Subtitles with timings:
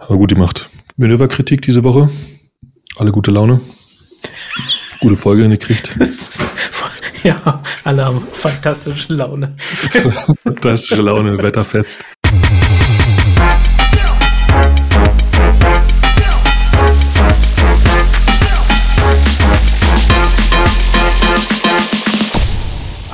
[0.00, 0.70] Aber gut gemacht.
[0.96, 2.08] Manöverkritik diese Woche.
[2.96, 3.60] Alle gute Laune.
[5.00, 5.96] Gute Folge hingekriegt.
[7.22, 9.56] ja, alle haben fantastische Laune.
[10.42, 12.14] fantastische Laune, Wetter fetzt.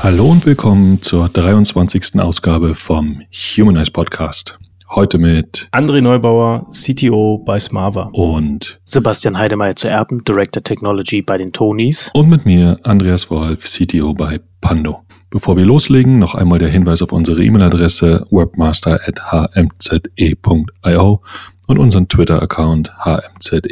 [0.03, 2.21] Hallo und willkommen zur 23.
[2.21, 3.23] Ausgabe vom
[3.57, 4.57] Humanize Podcast.
[4.89, 8.09] Heute mit André Neubauer, CTO bei Smava.
[8.12, 12.12] Und Sebastian Heidemeyer zu Erben, Director Technology bei den Tonys.
[12.15, 15.02] Und mit mir, Andreas Wolf, CTO bei Pando.
[15.30, 21.23] Bevor wir loslegen, noch einmal der Hinweis auf unsere E-Mail-Adresse webmaster.hmze.io
[21.66, 23.62] und unseren Twitter-Account hmze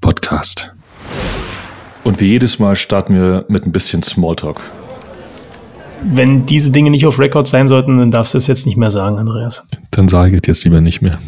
[0.00, 0.72] podcast.
[2.04, 4.60] Und wie jedes Mal starten wir mit ein bisschen Smalltalk
[6.02, 8.90] wenn diese Dinge nicht auf Record sein sollten, dann darfst du es jetzt nicht mehr
[8.90, 9.66] sagen, Andreas.
[9.90, 11.18] Dann sage ich jetzt lieber nicht mehr.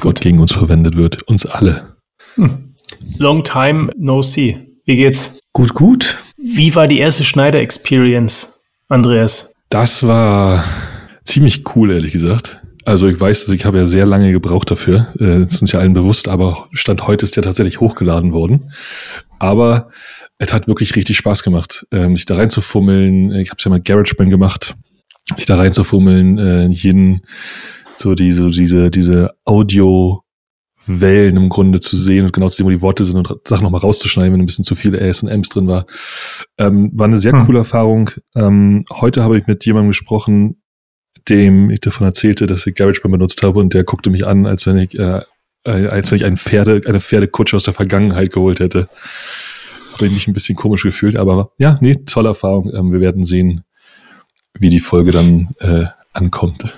[0.00, 1.22] Gott gegen uns verwendet wird.
[1.24, 1.96] Uns alle.
[2.34, 2.74] Hm.
[3.18, 4.56] Long time no see.
[4.84, 5.40] Wie geht's?
[5.52, 6.18] Gut, gut.
[6.36, 9.52] Wie war die erste Schneider-Experience, Andreas?
[9.68, 10.64] Das war
[11.24, 12.60] ziemlich cool, ehrlich gesagt.
[12.84, 15.08] Also ich weiß, dass ich habe ja sehr lange gebraucht dafür.
[15.18, 18.72] Äh, das ist uns ja allen bewusst, aber Stand heute ist ja tatsächlich hochgeladen worden.
[19.38, 19.90] Aber
[20.40, 23.30] es hat wirklich richtig Spaß gemacht, ähm, sich da reinzufummeln.
[23.32, 24.74] Ich habe es ja mal GarageBand gemacht,
[25.36, 27.20] sich da reinzufummeln, äh, jeden
[27.92, 30.22] so diese diese diese Audio
[30.86, 33.64] Wellen im Grunde zu sehen und genau zu sehen, wo die Worte sind und Sachen
[33.64, 35.84] nochmal rauszuschneiden, wenn ein bisschen zu viele As und Ms drin war.
[36.56, 37.44] Ähm, war eine sehr hm.
[37.44, 38.10] coole Erfahrung.
[38.34, 40.62] Ähm, heute habe ich mit jemandem gesprochen,
[41.28, 44.64] dem ich davon erzählte, dass ich GarageBand benutzt habe und der guckte mich an, als
[44.64, 45.20] wenn ich, äh,
[45.64, 48.88] als wenn ich einen Pferde, eine Pferdekutsche aus der Vergangenheit geholt hätte
[50.08, 52.70] habe ich ein bisschen komisch gefühlt, aber ja, nee, tolle Erfahrung.
[52.74, 53.62] Ähm, wir werden sehen,
[54.58, 56.74] wie die Folge dann äh, ankommt.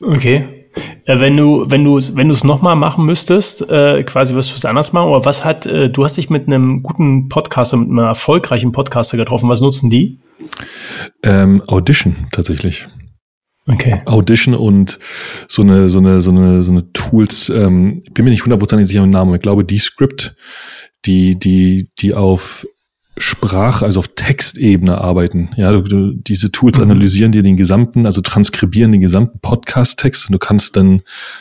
[0.00, 0.68] Okay.
[1.04, 4.54] Äh, wenn du, wenn du es, wenn du es nochmal machen müsstest, äh, quasi was
[4.54, 7.88] du anders machen, oder was hat, äh, du hast dich mit einem guten Podcaster, mit
[7.88, 10.20] einem erfolgreichen Podcaster getroffen, was nutzen die?
[11.22, 12.86] Ähm, Audition tatsächlich.
[13.68, 14.00] Okay.
[14.04, 14.98] Audition und
[15.48, 19.02] so eine, so eine, so eine, so eine Tools, ähm, bin mir nicht hundertprozentig sicher
[19.02, 20.36] im Namen, ich glaube, die Script
[21.06, 22.66] die, die, die auf
[23.18, 25.48] Sprach, also auf Textebene arbeiten.
[25.56, 26.84] Ja, du, du, diese Tools mhm.
[26.84, 31.00] analysieren dir den gesamten, also transkribieren den gesamten Podcast-Text und du kannst dann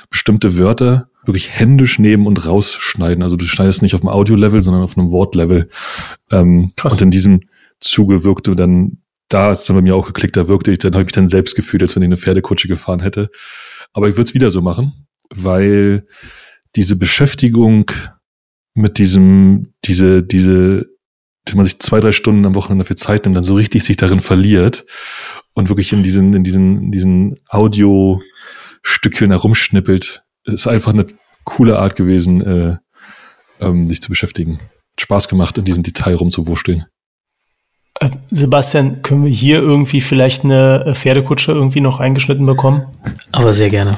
[0.10, 3.24] bestimmte Wörter wirklich händisch nehmen und rausschneiden.
[3.24, 5.70] Also du schneidest nicht auf dem Audio-Level, sondern auf einem Wort-Level.
[6.32, 6.94] Ähm, Krass.
[6.94, 7.42] Und in diesem
[7.82, 11.02] Zuge wirkte dann, da ist dann bei mir auch geklickt, da wirkte ich, dann habe
[11.02, 13.30] ich mich dann selbst gefühlt, als wenn ich eine Pferdekutsche gefahren hätte.
[13.92, 16.06] Aber ich würde es wieder so machen, weil
[16.76, 17.92] diese Beschäftigung
[18.76, 20.86] mit diesem, diese, diese,
[21.46, 23.98] wenn man sich zwei, drei Stunden am Wochenende dafür Zeit nimmt, dann so richtig sich
[23.98, 24.86] darin verliert
[25.54, 30.24] und wirklich in diesen, in diesen, in diesen Audio-Stückchen herumschnippelt.
[30.44, 31.08] Es ist einfach eine
[31.46, 32.78] coole Art gewesen, äh,
[33.62, 34.60] ähm, sich zu beschäftigen.
[35.00, 36.86] Spaß gemacht, in diesem Detail rumzuwurschteln.
[38.02, 42.88] Äh, Sebastian, können wir hier irgendwie vielleicht eine Pferdekutsche irgendwie noch eingeschnitten bekommen?
[43.32, 43.98] Aber sehr gerne.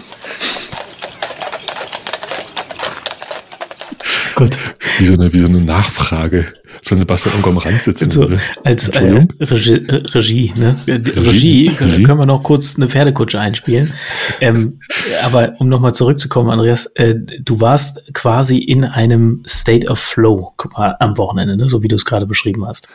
[4.38, 4.56] Gut.
[5.00, 6.46] Wie so eine, wie so eine Nachfrage.
[6.78, 8.40] Als wenn Sebastian irgendwo am Rand sitzen so, würde.
[8.64, 10.76] Als äh, Regie, äh, Regie, ne?
[10.86, 13.92] Regie, Regie, Regie, können wir noch kurz eine Pferdekutsche einspielen.
[14.40, 14.80] Ähm,
[15.24, 21.18] aber um nochmal zurückzukommen, Andreas, äh, du warst quasi in einem State of Flow am
[21.18, 21.68] Wochenende, ne?
[21.68, 22.90] so wie du es gerade beschrieben hast.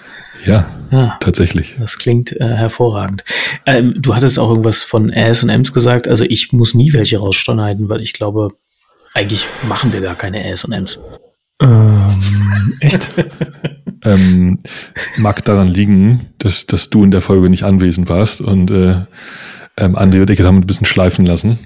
[0.47, 1.75] Ja, ja, tatsächlich.
[1.81, 3.25] Das klingt äh, hervorragend.
[3.67, 6.07] Ähm, du hattest auch irgendwas von As und Ms gesagt.
[6.07, 8.51] Also ich muss nie welche rausschneiden, weil ich glaube,
[9.13, 11.01] eigentlich machen wir gar keine As und Ms.
[11.63, 13.09] Ähm, echt?
[14.05, 14.59] ähm,
[15.19, 19.05] mag daran liegen, dass, dass du in der Folge nicht anwesend warst und äh,
[19.77, 21.59] ähm, André und ich haben ein bisschen schleifen lassen.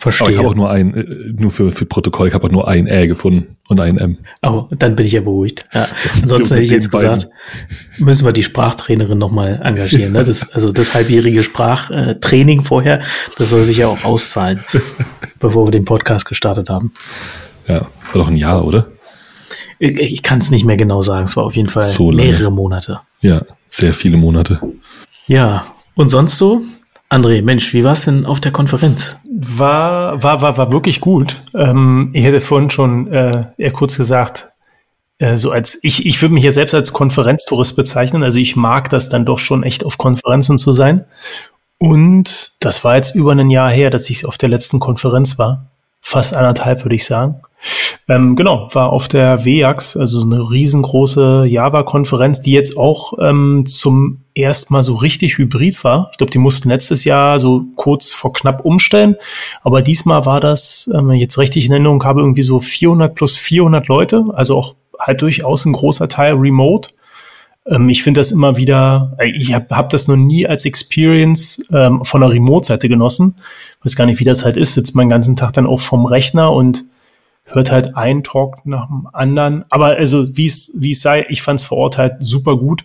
[0.00, 0.26] Verstehe.
[0.26, 2.68] Aber ich habe auch nur ein, äh, nur für, für Protokoll, ich habe auch nur
[2.68, 4.18] ein Ä gefunden und ein M.
[4.42, 5.66] Oh, dann bin ich ja beruhigt.
[5.74, 5.88] Ja.
[6.22, 7.26] Ansonsten hätte ich jetzt gesagt,
[7.98, 10.12] müssen wir die Sprachtrainerin nochmal engagieren.
[10.12, 10.22] Ne?
[10.22, 13.02] Das, also das halbjährige Sprachtraining vorher,
[13.38, 14.62] das soll sich ja auch auszahlen,
[15.40, 16.92] bevor wir den Podcast gestartet haben.
[17.66, 18.86] Ja, war doch ein Jahr, oder?
[19.78, 21.24] Ich, ich kann es nicht mehr genau sagen.
[21.24, 23.00] Es war auf jeden Fall so mehrere Monate.
[23.20, 24.60] Ja, sehr viele Monate.
[25.26, 26.62] Ja, und sonst so?
[27.10, 29.16] André, Mensch, wie war es denn auf der Konferenz?
[29.30, 31.36] War, war, war, war wirklich gut.
[31.54, 34.48] Ähm, ich hätte vorhin schon äh, eher kurz gesagt,
[35.18, 38.22] äh, so als ich, ich würde mich ja selbst als Konferenztourist bezeichnen.
[38.22, 41.04] Also ich mag das dann doch schon echt auf Konferenzen zu sein.
[41.78, 45.70] Und das war jetzt über ein Jahr her, dass ich auf der letzten Konferenz war.
[46.00, 47.40] Fast anderthalb, würde ich sagen.
[48.08, 54.22] Ähm, genau, war auf der WEAX, also eine riesengroße Java-Konferenz, die jetzt auch ähm, zum
[54.34, 56.08] ersten Mal so richtig hybrid war.
[56.12, 59.16] Ich glaube, die mussten letztes Jahr so kurz vor knapp umstellen,
[59.62, 63.88] aber diesmal war das, ähm, jetzt richtig in Erinnerung habe, irgendwie so 400 plus 400
[63.88, 66.90] Leute, also auch halt durchaus ein großer Teil remote.
[67.68, 71.68] Ähm, ich finde das immer wieder, äh, ich habe hab das noch nie als Experience
[71.72, 73.36] ähm, von der Remote-Seite genossen.
[73.82, 74.74] Weiß gar nicht, wie das halt ist.
[74.74, 76.84] Sitzt man ganzen Tag dann auch vom Rechner und
[77.44, 79.64] hört halt einen Talk nach dem anderen.
[79.70, 82.84] Aber also wie es wie es sei, ich fand es vor Ort halt super gut.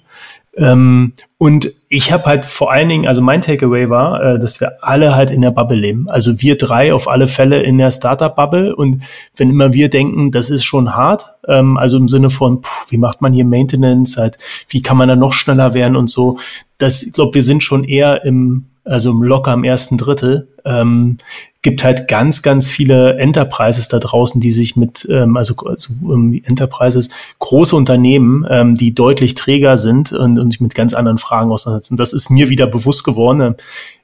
[0.56, 4.84] Ähm, und ich habe halt vor allen Dingen, also mein Takeaway war, äh, dass wir
[4.84, 6.08] alle halt in der Bubble leben.
[6.10, 8.76] Also wir drei auf alle Fälle in der Startup-Bubble.
[8.76, 9.04] Und
[9.36, 12.98] wenn immer wir denken, das ist schon hart, ähm, also im Sinne von, pff, wie
[12.98, 14.38] macht man hier Maintenance, halt,
[14.70, 16.38] wie kann man da noch schneller werden und so.
[16.78, 21.18] Das, ich glaube, wir sind schon eher im also locker im ersten Drittel, ähm,
[21.62, 26.34] gibt halt ganz, ganz viele Enterprises da draußen, die sich mit, ähm, also, also um,
[26.44, 27.10] Enterprises,
[27.40, 31.98] große Unternehmen, ähm, die deutlich träger sind und, und sich mit ganz anderen Fragen auseinandersetzen.
[31.98, 33.56] Das ist mir wieder bewusst geworden.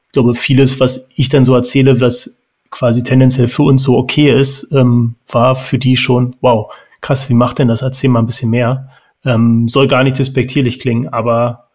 [0.08, 4.32] Ich glaube, vieles, was ich dann so erzähle, was quasi tendenziell für uns so okay
[4.32, 6.72] ist, ähm, war für die schon, wow,
[7.02, 7.82] krass, wie macht denn das?
[7.82, 8.90] Erzähl mal ein bisschen mehr.
[9.26, 11.68] Ähm, soll gar nicht despektierlich klingen, aber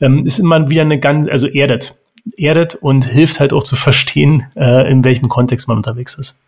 [0.00, 1.94] ähm, ist immer wieder eine ganz, also erdet
[2.36, 6.42] erdet und hilft halt auch zu verstehen, äh, in welchem Kontext man unterwegs ist.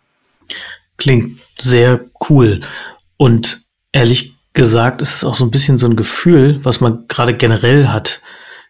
[0.97, 2.61] Klingt sehr cool.
[3.17, 7.35] Und ehrlich gesagt ist es auch so ein bisschen so ein Gefühl, was man gerade
[7.35, 8.21] generell hat,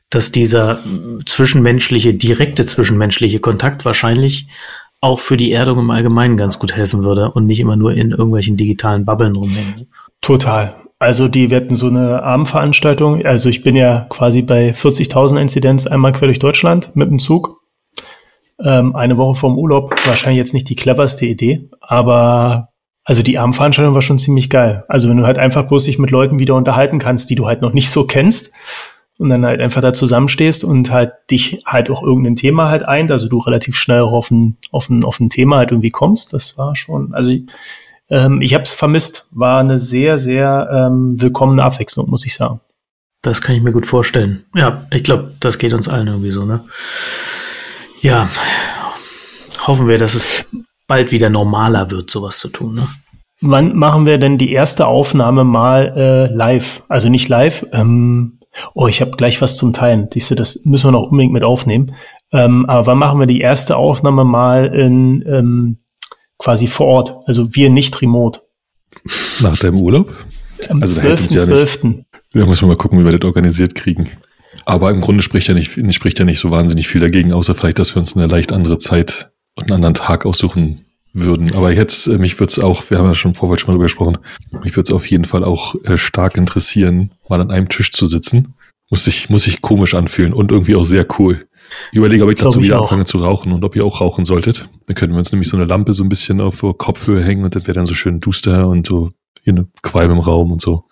[0.10, 0.80] dass dieser
[1.26, 4.48] zwischenmenschliche, direkte zwischenmenschliche Kontakt wahrscheinlich
[5.02, 8.12] auch für die Erdung im Allgemeinen ganz gut helfen würde und nicht immer nur in
[8.12, 9.88] irgendwelchen digitalen Bubbeln rumhängen.
[10.22, 10.76] Total.
[11.06, 13.24] Also die werden so eine Abendveranstaltung.
[13.28, 17.62] Also ich bin ja quasi bei 40.000 Inzidenz einmal quer durch Deutschland mit dem Zug.
[18.60, 19.94] Ähm, eine Woche vorm Urlaub.
[20.08, 22.70] Wahrscheinlich jetzt nicht die cleverste Idee, aber
[23.04, 24.84] also die Abendveranstaltung war schon ziemlich geil.
[24.88, 27.62] Also wenn du halt einfach bloß dich mit Leuten wieder unterhalten kannst, die du halt
[27.62, 28.56] noch nicht so kennst
[29.20, 33.12] und dann halt einfach da zusammenstehst und halt dich halt auch irgendein Thema halt eint,
[33.12, 36.58] also du relativ schnell auf ein, auf ein, auf ein Thema halt irgendwie kommst, das
[36.58, 37.32] war schon, also
[38.10, 39.28] ähm, ich habe es vermisst.
[39.32, 42.62] War eine sehr, sehr ähm, willkommene Abwechslung, muss ich sagen.
[43.22, 44.46] Das kann ich mir gut vorstellen.
[44.54, 46.64] Ja, ich glaube, das geht uns allen irgendwie so, ne?
[48.02, 48.30] Ja,
[49.66, 50.46] hoffen wir, dass es
[50.88, 52.88] bald wieder normaler wird, sowas zu tun, ne?
[53.42, 56.84] Wann machen wir denn die erste Aufnahme mal äh, live?
[56.88, 57.66] Also nicht live.
[57.74, 58.40] Ähm,
[58.74, 60.08] oh, ich habe gleich was zum Teilen.
[60.12, 61.94] Siehst du, das müssen wir noch unbedingt mit aufnehmen.
[62.32, 65.78] Ähm, aber wann machen wir die erste Aufnahme mal in ähm,
[66.38, 67.16] quasi vor Ort.
[67.26, 68.42] Also wir nicht remote.
[69.42, 70.14] Nach deinem Urlaub?
[70.70, 72.04] Am also 12.12.
[72.34, 74.12] Ja, ja, müssen wir mal gucken, wie wir das organisiert kriegen.
[74.66, 77.80] Aber im Grunde spricht ja nicht, spricht ja nicht so wahnsinnig viel dagegen, außer vielleicht,
[77.80, 81.54] dass wir uns eine leicht andere Zeit und einen anderen Tag aussuchen würden.
[81.54, 83.86] Aber jetzt, äh, mich würde es auch, wir haben ja schon vorher schon mal drüber
[83.86, 84.18] gesprochen,
[84.64, 88.06] mich würde es auf jeden Fall auch äh, stark interessieren, mal an einem Tisch zu
[88.06, 88.54] sitzen.
[88.92, 91.48] Muss sich, muss sich komisch anfühlen und irgendwie auch sehr cool.
[91.92, 94.70] Ich überlege, ob ich dazu wieder anfange zu rauchen und ob ihr auch rauchen solltet.
[94.88, 97.56] Dann könnten wir uns nämlich so eine Lampe so ein bisschen auf Kopfhöhe hängen und
[97.56, 99.12] das wäre dann so schön duster und so
[99.44, 100.86] hier eine Qualm im Raum und so.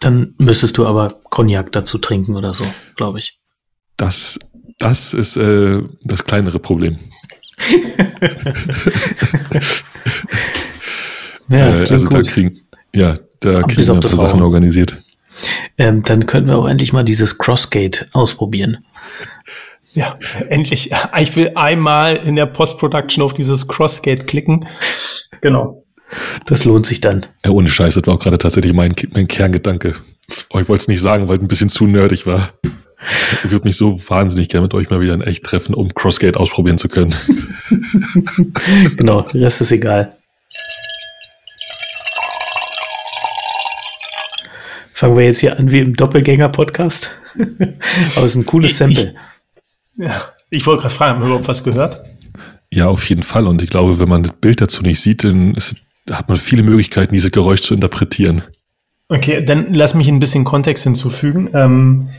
[0.00, 2.64] Dann müsstest du aber Cognac dazu trinken oder so,
[2.96, 3.40] glaube ich.
[3.96, 4.38] Das,
[4.78, 6.98] das ist äh, das kleinere Problem.
[11.50, 12.60] ja, äh, also da kriegen,
[12.94, 14.96] ja, da kriegen wir ein paar Sachen organisiert.
[15.76, 18.78] Ähm, dann könnten wir auch endlich mal dieses Crossgate ausprobieren.
[19.98, 20.16] Ja,
[20.48, 20.92] endlich.
[21.20, 24.64] Ich will einmal in der Post-Production auf dieses Crossgate klicken.
[25.40, 25.84] Genau.
[26.46, 27.26] Das lohnt sich dann.
[27.44, 29.94] Ja, ohne Scheiß, das war auch gerade tatsächlich mein, mein Kerngedanke.
[30.50, 32.50] Oh, ich wollte es nicht sagen, weil es ein bisschen zu nerdig war.
[33.44, 36.36] Ich würde mich so wahnsinnig gerne mit euch mal wieder in echt treffen, um Crossgate
[36.36, 37.12] ausprobieren zu können.
[38.96, 40.16] genau, Rest ist egal.
[44.92, 47.10] Fangen wir jetzt hier an wie im Doppelgänger-Podcast.
[48.16, 49.10] Aber es ist ein cooles Sample.
[49.10, 49.14] Ich,
[49.98, 52.02] ja, ich wollte gerade fragen, haben wir überhaupt was gehört?
[52.70, 53.46] Ja, auf jeden Fall.
[53.46, 55.76] Und ich glaube, wenn man das Bild dazu nicht sieht, dann ist,
[56.10, 58.42] hat man viele Möglichkeiten, dieses Geräusch zu interpretieren.
[59.08, 61.50] Okay, dann lass mich ein bisschen Kontext hinzufügen.
[61.54, 62.10] Ähm,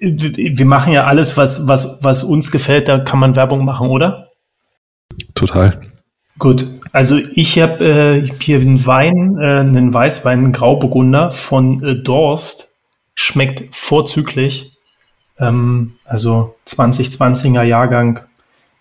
[0.00, 4.30] wir machen ja alles, was, was, was uns gefällt, da kann man Werbung machen, oder?
[5.34, 5.80] Total.
[6.38, 11.96] Gut, also ich habe äh, hier einen Wein, äh, einen Weißwein, einen Grauburgunder von äh,
[11.96, 12.76] Dorst.
[13.14, 14.71] Schmeckt vorzüglich.
[15.42, 18.20] Ähm, also 2020er Jahrgang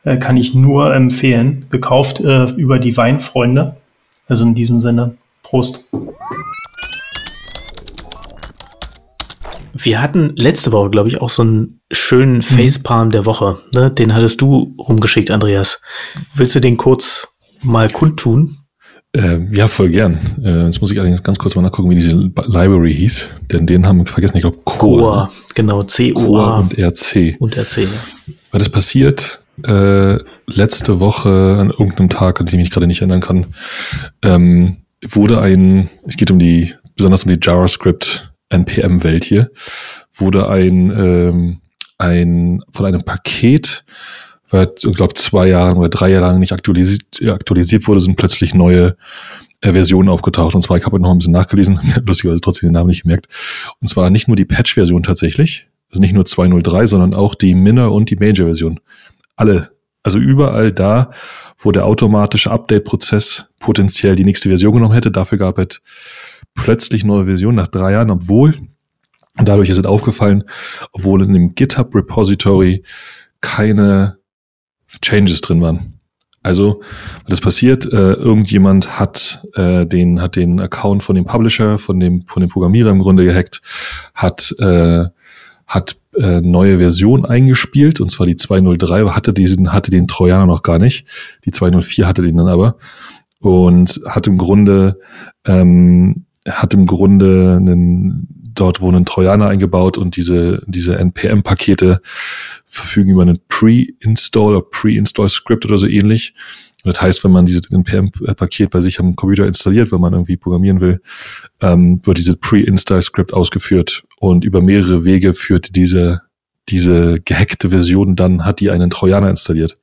[0.03, 1.65] äh, kann ich nur empfehlen.
[1.72, 3.75] Gekauft äh, über die Weinfreunde.
[4.27, 5.91] Also in diesem Sinne, Prost.
[9.74, 12.41] Wir hatten letzte Woche, glaube ich, auch so einen schönen mhm.
[12.44, 13.58] Facepalm der Woche.
[13.74, 13.89] Ne?
[13.89, 15.82] Den hattest du rumgeschickt, Andreas.
[16.36, 17.27] Willst du den kurz
[17.63, 18.61] mal kundtun?
[19.13, 20.20] Äh, ja, voll gern.
[20.44, 23.27] Äh, jetzt muss ich allerdings ganz kurz mal nachgucken, wie diese Library hieß.
[23.51, 25.01] Denn den haben wir vergessen, ich glaube Core.
[25.01, 26.60] Core, genau, C-O-A.
[26.60, 27.36] und RC.
[27.39, 27.89] Und RC, ja.
[28.51, 33.01] Weil das passiert äh, letzte Woche an irgendeinem Tag, an dem ich mich gerade nicht
[33.01, 33.48] erinnern kann,
[34.22, 39.51] ähm, wurde ein, es geht um die, besonders um die JavaScript NPM-Welt hier,
[40.13, 41.62] wurde ein, ähm,
[41.98, 43.84] ein von einem Paket
[44.51, 48.53] weil, ich glaube, zwei Jahre oder drei Jahre lang nicht aktualisiert, aktualisiert wurde, sind plötzlich
[48.53, 48.96] neue
[49.62, 50.55] äh, Versionen aufgetaucht.
[50.55, 53.27] Und zwar, ich habe noch ein bisschen nachgelesen, lustigerweise trotzdem den Namen nicht gemerkt.
[53.79, 57.93] Und zwar nicht nur die Patch-Version tatsächlich, also nicht nur 2.03, sondern auch die Minor-
[57.93, 58.79] und die Major-Version.
[59.36, 59.72] Alle,
[60.03, 61.12] also überall da,
[61.58, 65.81] wo der automatische Update-Prozess potenziell die nächste Version genommen hätte, dafür gab es
[66.55, 68.55] plötzlich neue Versionen nach drei Jahren, obwohl,
[69.38, 70.43] und dadurch ist es aufgefallen,
[70.91, 72.84] obwohl in dem GitHub-Repository
[73.39, 74.17] keine
[75.02, 76.00] Changes drin waren.
[76.44, 76.82] Also,
[77.28, 77.86] ist passiert?
[77.86, 82.50] Äh, irgendjemand hat äh, den hat den Account von dem Publisher, von dem von dem
[82.50, 83.62] Programmierer im Grunde gehackt,
[84.16, 85.06] hat äh,
[85.68, 90.64] hat äh, neue Version eingespielt und zwar die 203 hatte diesen hatte den Trojaner noch
[90.64, 91.06] gar nicht.
[91.46, 92.78] Die 204 hatte den dann aber
[93.40, 95.00] und hat im Grunde
[95.46, 102.01] ähm, hat im Grunde einen dort wurden Trojaner eingebaut und diese diese npm-Pakete
[102.65, 106.34] verfügen über einen Pre-Install oder Pre-Install-Script oder so ähnlich.
[106.84, 110.79] Das heißt, wenn man dieses NPM-Paket bei sich am Computer installiert, wenn man irgendwie programmieren
[110.79, 111.01] will,
[111.60, 116.22] ähm, wird dieses Pre-Install-Script ausgeführt und über mehrere Wege führt diese
[116.70, 119.77] diese gehackte Version dann hat die einen Trojaner installiert.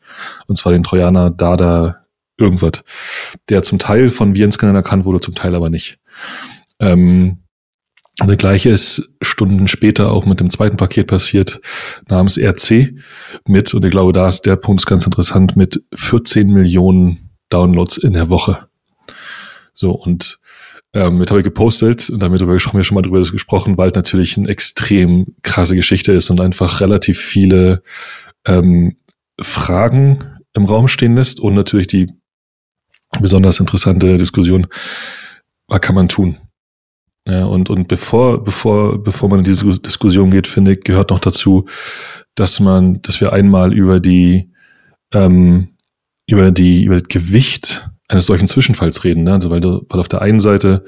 [0.47, 2.03] Und zwar den Trojaner Dada
[2.39, 2.85] irgendwas,
[3.49, 5.99] der zum Teil von Virenscannern erkannt wurde, zum Teil aber nicht.
[6.79, 7.39] Ähm,
[8.27, 11.61] das gleiche ist Stunden später auch mit dem zweiten Paket passiert,
[12.09, 12.95] namens RC
[13.47, 18.15] mit, und ich glaube, da ist der Punkt ganz interessant, mit 14 Millionen Downloads in
[18.15, 18.67] der Woche.
[19.73, 20.41] So, und
[20.95, 23.95] ähm, mit habe ich gepostet und damit haben wir schon mal drüber gesprochen, weil es
[23.95, 27.83] natürlich eine extrem krasse Geschichte ist und einfach relativ viele
[28.47, 28.97] ähm,
[29.41, 32.07] Fragen im Raum stehen lässt und natürlich die
[33.21, 34.67] besonders interessante Diskussion,
[35.69, 36.39] was kann man tun?
[37.29, 41.21] Ja, und, und bevor, bevor, bevor man in diese Diskussion geht, finde ich, gehört noch
[41.21, 41.67] dazu,
[42.35, 44.51] dass man, dass wir einmal über die,
[45.13, 45.69] ähm,
[46.27, 49.35] über die, über das Gewicht eines solchen Zwischenfalls reden, ne?
[49.35, 50.87] Also weil, du, weil auf der einen Seite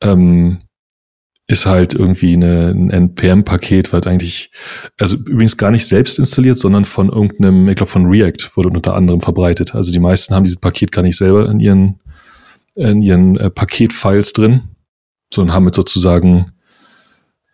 [0.00, 0.60] ähm,
[1.48, 4.52] ist halt irgendwie eine, ein NPM-Paket, was eigentlich,
[4.98, 8.94] also übrigens gar nicht selbst installiert, sondern von irgendeinem, ich glaube von React wurde unter
[8.94, 9.74] anderem verbreitet.
[9.74, 11.98] Also die meisten haben dieses Paket gar nicht selber in ihren,
[12.76, 14.69] in ihren äh, Paketfiles drin,
[15.32, 16.52] sondern haben es sozusagen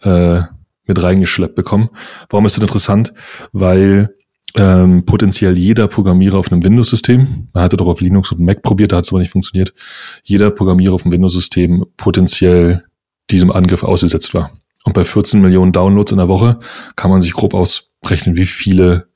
[0.03, 0.43] äh,
[0.87, 1.91] mit reingeschleppt bekommen.
[2.29, 3.13] Warum ist das interessant?
[3.53, 4.15] Weil
[4.55, 8.93] ähm, potenziell jeder Programmierer auf einem Windows-System, man hatte doch auf Linux und Mac probiert,
[8.93, 9.75] da hat es aber nicht funktioniert,
[10.23, 12.85] jeder Programmierer auf einem Windows-System potenziell
[13.31, 14.53] diesem Angriff ausgesetzt war.
[14.85, 16.61] Und bei 14 Millionen Downloads in der Woche
[16.95, 19.09] kann man sich grob ausrechnen, wie viele,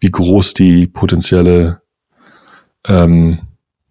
[0.00, 1.80] wie groß die potenzielle,
[2.86, 3.38] ähm,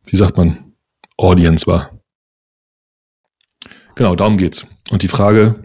[0.06, 0.74] wie sagt man,
[1.18, 2.01] Audience war.
[4.02, 4.66] Genau, darum geht's.
[4.90, 5.62] Und die Frage,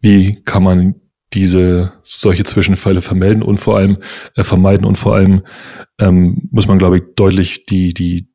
[0.00, 0.96] wie kann man
[1.32, 3.98] diese solche Zwischenfälle vermelden und vor allem
[4.34, 5.42] äh, vermeiden und vor allem
[6.00, 8.32] ähm, muss man, glaube ich, deutlich die, die,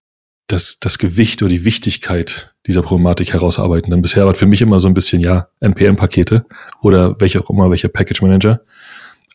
[0.48, 3.92] das, das Gewicht oder die Wichtigkeit dieser Problematik herausarbeiten.
[3.92, 6.46] Denn bisher war für mich immer so ein bisschen, ja, NPM-Pakete
[6.82, 8.62] oder welche auch immer, welcher Package Manager.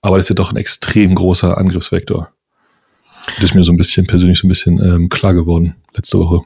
[0.01, 2.33] Aber das ist ja doch ein extrem großer Angriffsvektor.
[3.27, 6.41] Das ist mir so ein bisschen persönlich so ein bisschen ähm, klar geworden letzte Woche.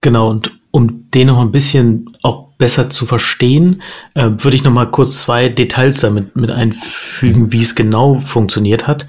[0.00, 3.80] Genau, und um den noch ein bisschen auch besser zu verstehen,
[4.12, 8.86] äh, würde ich noch mal kurz zwei Details damit mit einfügen, wie es genau funktioniert
[8.86, 9.06] hat.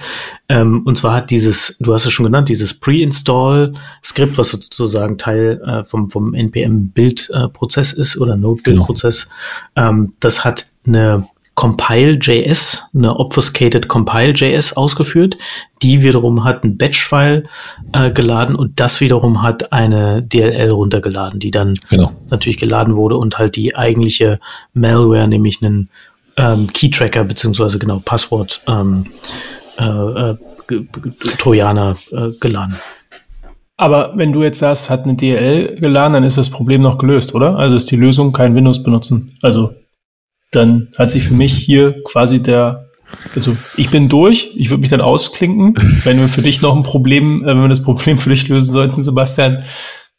[0.47, 5.61] Ähm, und zwar hat dieses, du hast es schon genannt, dieses Pre-Install-Skript, was sozusagen Teil
[5.65, 9.27] äh, vom, vom NPM-Build-Prozess ist oder Node-Build-Prozess,
[9.75, 9.89] genau.
[9.89, 15.39] ähm, das hat eine Compile.js, eine obfuscated Compile.js ausgeführt.
[15.81, 17.45] Die wiederum hat ein Batch-File
[17.93, 22.11] äh, geladen und das wiederum hat eine DLL runtergeladen, die dann genau.
[22.29, 24.39] natürlich geladen wurde und halt die eigentliche
[24.75, 25.89] Malware, nämlich einen
[26.37, 29.07] ähm, Key-Tracker beziehungsweise genau Passwort ähm,
[29.79, 30.35] äh, äh,
[31.39, 32.75] Trojaner äh, geladen.
[33.77, 37.33] Aber wenn du jetzt sagst, hat eine DLL geladen, dann ist das Problem noch gelöst,
[37.33, 37.55] oder?
[37.57, 39.35] Also ist die Lösung kein Windows benutzen.
[39.41, 39.73] Also
[40.51, 42.89] dann hat sich für mich hier quasi der,
[43.35, 45.75] also ich bin durch, ich würde mich dann ausklinken.
[46.03, 48.71] Wenn wir für dich noch ein Problem, äh, wenn wir das Problem für dich lösen
[48.71, 49.63] sollten, Sebastian,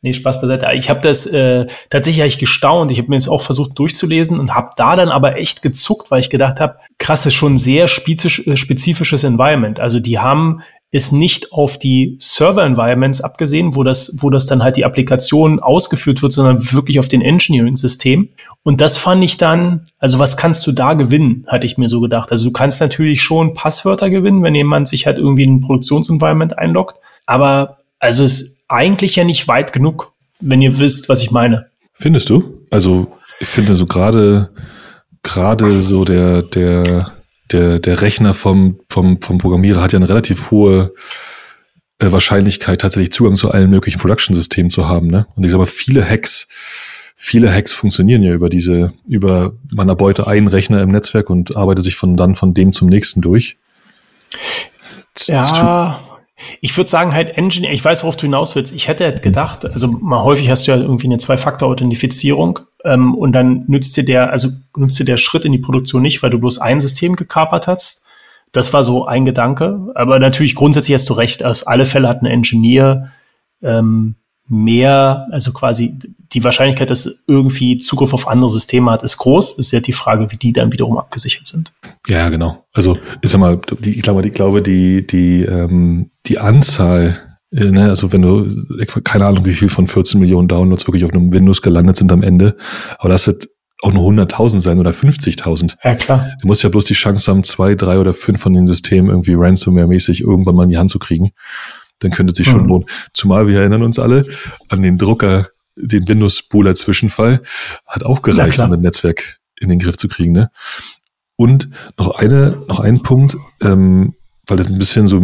[0.01, 0.69] Nee, Spaß beiseite.
[0.75, 2.93] Ich habe das äh, tatsächlich hab gestaunt.
[2.93, 6.21] Ich habe mir das auch versucht durchzulesen und habe da dann aber echt gezuckt, weil
[6.21, 9.81] ich gedacht habe, krass, ist schon sehr äh, spezifisches Environment.
[9.81, 14.77] Also die haben ist nicht auf die Server-Environments abgesehen, wo das, wo das dann halt
[14.77, 18.31] die Applikation ausgeführt wird, sondern wirklich auf den Engineering-System.
[18.63, 22.01] Und das fand ich dann, also was kannst du da gewinnen, hatte ich mir so
[22.01, 22.31] gedacht.
[22.31, 26.59] Also du kannst natürlich schon Passwörter gewinnen, wenn jemand sich halt irgendwie in ein Produktionsenvironment
[26.59, 26.97] einloggt.
[27.27, 31.67] Aber also ist eigentlich ja nicht weit genug, wenn ihr wisst, was ich meine.
[31.93, 32.65] Findest du?
[32.71, 34.51] Also ich finde so gerade,
[35.23, 37.13] gerade so der, der,
[37.53, 40.95] der, der Rechner vom, vom, vom Programmierer hat ja eine relativ hohe
[41.99, 45.09] äh, Wahrscheinlichkeit, tatsächlich Zugang zu allen möglichen Production-Systemen zu haben.
[45.09, 45.27] Ne?
[45.35, 46.49] Und ich sage mal, viele Hacks,
[47.17, 51.85] viele Hacks funktionieren ja über diese, über man erbeute einen Rechner im Netzwerk und arbeitet
[51.85, 53.57] sich von dann von dem zum nächsten durch.
[55.27, 55.99] Ja,
[56.61, 58.73] ich würde sagen halt Engineer, ich weiß, worauf du hinaus willst.
[58.73, 63.33] Ich hätte halt gedacht, also mal häufig hast du ja irgendwie eine Zwei-Faktor-Authentifizierung ähm, und
[63.33, 66.39] dann nützt dir der, also nützt dir der Schritt in die Produktion nicht, weil du
[66.39, 68.05] bloß ein System gekapert hast.
[68.53, 69.91] Das war so ein Gedanke.
[69.95, 71.45] Aber natürlich grundsätzlich hast du recht.
[71.45, 73.13] Auf alle Fälle hat ein Engineer
[73.63, 74.15] ähm,
[74.47, 75.99] mehr, also quasi
[76.33, 79.59] die Wahrscheinlichkeit, dass irgendwie Zugriff auf andere Systeme hat, ist groß.
[79.59, 81.73] Ist ja die Frage, wie die dann wiederum abgesichert sind.
[82.07, 82.65] Ja, genau.
[82.73, 88.13] Also ich sag mal, die, ich glaube, ich glaube, die, die, ähm, die Anzahl, also
[88.13, 88.47] wenn du,
[89.05, 92.23] keine Ahnung, wie viel von 14 Millionen Downloads wirklich auf einem Windows gelandet sind am
[92.23, 92.57] Ende,
[92.99, 93.49] aber das wird
[93.81, 95.77] auch nur 100.000 sein oder 50.000.
[95.85, 96.31] Ja, klar.
[96.41, 99.35] Du musst ja bloß die Chance haben, zwei, drei oder fünf von den Systemen irgendwie
[99.35, 101.31] Ransomware-mäßig irgendwann mal in die Hand zu kriegen
[101.99, 102.69] dann könnte es sich schon mhm.
[102.69, 102.89] lohnen.
[103.13, 104.25] Zumal wir erinnern uns alle
[104.69, 107.43] an den Drucker, den Windows-Spooler-Zwischenfall,
[107.87, 110.33] hat auch gereicht, um das Netzwerk in den Griff zu kriegen.
[110.33, 110.51] Ne?
[111.37, 114.15] Und noch eine, noch ein Punkt, ähm,
[114.47, 115.21] weil das ein bisschen so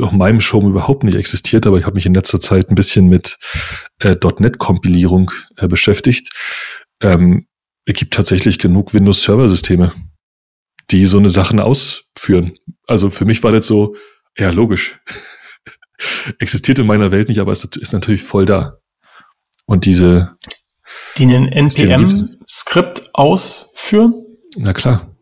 [0.00, 3.08] auf meinem Show überhaupt nicht existiert, aber ich habe mich in letzter Zeit ein bisschen
[3.08, 3.38] mit
[3.98, 6.30] äh, .NET-Kompilierung äh, beschäftigt.
[7.00, 7.46] Ähm,
[7.84, 9.92] es gibt tatsächlich genug Windows-Server-Systeme,
[10.90, 12.58] die so eine Sachen ausführen.
[12.86, 13.96] Also für mich war das so,
[14.36, 14.98] ja, logisch.
[16.38, 18.78] existiert in meiner Welt nicht, aber es ist natürlich voll da.
[19.66, 20.36] Und diese.
[21.16, 24.14] Die einen NPM-Skript ausführen?
[24.56, 25.14] Na klar.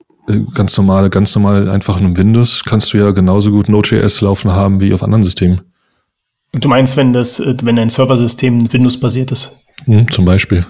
[0.55, 4.53] Ganz normal, ganz normal, einfach in einem Windows kannst du ja genauso gut Node.js laufen
[4.53, 5.61] haben wie auf anderen Systemen.
[6.53, 9.67] Du meinst, wenn das, wenn ein Serversystem Windows-basiert ist?
[9.85, 10.67] Hm, zum Beispiel.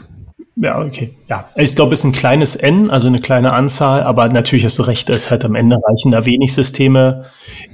[0.56, 1.14] Ja, okay.
[1.28, 4.78] Ja, ich glaube, es ist ein kleines N, also eine kleine Anzahl, aber natürlich hast
[4.78, 7.24] du recht, es halt am Ende reichen da wenig Systeme.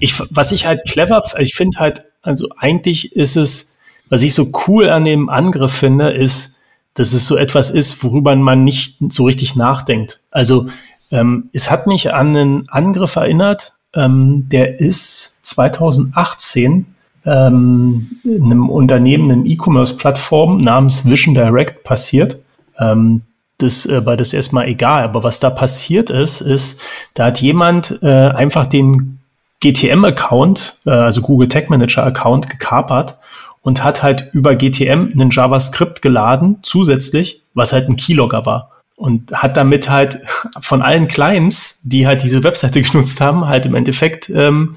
[0.01, 3.79] Ich, was ich halt clever, ich finde halt, also eigentlich ist es,
[4.09, 6.61] was ich so cool an dem Angriff finde, ist,
[6.95, 10.21] dass es so etwas ist, worüber man nicht so richtig nachdenkt.
[10.31, 10.67] Also
[11.13, 16.87] ähm, es hat mich an einen Angriff erinnert, ähm, der ist 2018
[17.25, 22.39] ähm, in einem Unternehmen, einem E-Commerce-Plattform namens Vision Direct passiert.
[22.79, 23.23] Ähm,
[23.59, 25.05] das äh, war das erstmal egal.
[25.05, 26.81] Aber was da passiert ist, ist,
[27.15, 29.21] da hat jemand äh, einfach den
[29.63, 33.19] GTM-Account, äh, also Google Tag Manager-Account, gekapert
[33.61, 38.72] und hat halt über GTM einen JavaScript geladen, zusätzlich, was halt ein Keylogger war.
[39.03, 40.21] Und hat damit halt
[40.61, 44.77] von allen Clients, die halt diese Webseite genutzt haben, halt im Endeffekt ähm,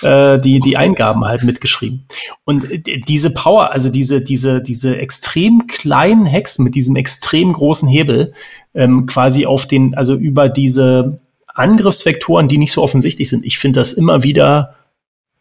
[0.00, 2.06] äh, die, die Eingaben halt mitgeschrieben.
[2.44, 2.66] Und
[3.06, 8.32] diese Power, also diese, diese, diese extrem kleinen Hexen mit diesem extrem großen Hebel,
[8.74, 13.44] ähm, quasi auf den, also über diese Angriffsvektoren, die nicht so offensichtlich sind.
[13.44, 14.74] Ich finde das immer wieder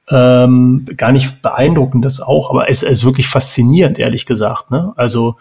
[0.10, 4.72] ähm, gar nicht beeindruckend, das auch, aber es, es ist wirklich faszinierend, ehrlich gesagt.
[4.72, 4.92] Ne?
[4.98, 5.38] Also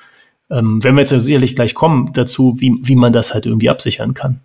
[0.51, 3.71] ähm, wenn wir jetzt ja sicherlich gleich kommen dazu, wie, wie man das halt irgendwie
[3.71, 4.41] absichern kann.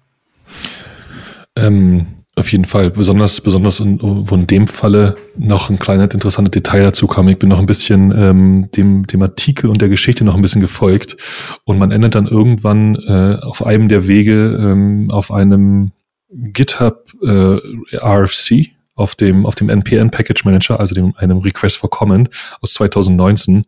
[1.55, 2.07] Ähm,
[2.39, 2.89] auf jeden Fall.
[2.89, 7.27] Besonders, besonders in, wo in dem Falle noch ein kleines interessantes Detail dazu kam.
[7.27, 10.61] Ich bin noch ein bisschen ähm, dem, dem Artikel und der Geschichte noch ein bisschen
[10.61, 11.17] gefolgt.
[11.65, 15.91] Und man endet dann irgendwann äh, auf einem der Wege ähm, auf einem
[16.31, 17.57] GitHub äh,
[17.97, 22.29] RFC, auf dem, auf dem NPN Package Manager, also dem, einem Request for Comment
[22.61, 23.65] aus 2019,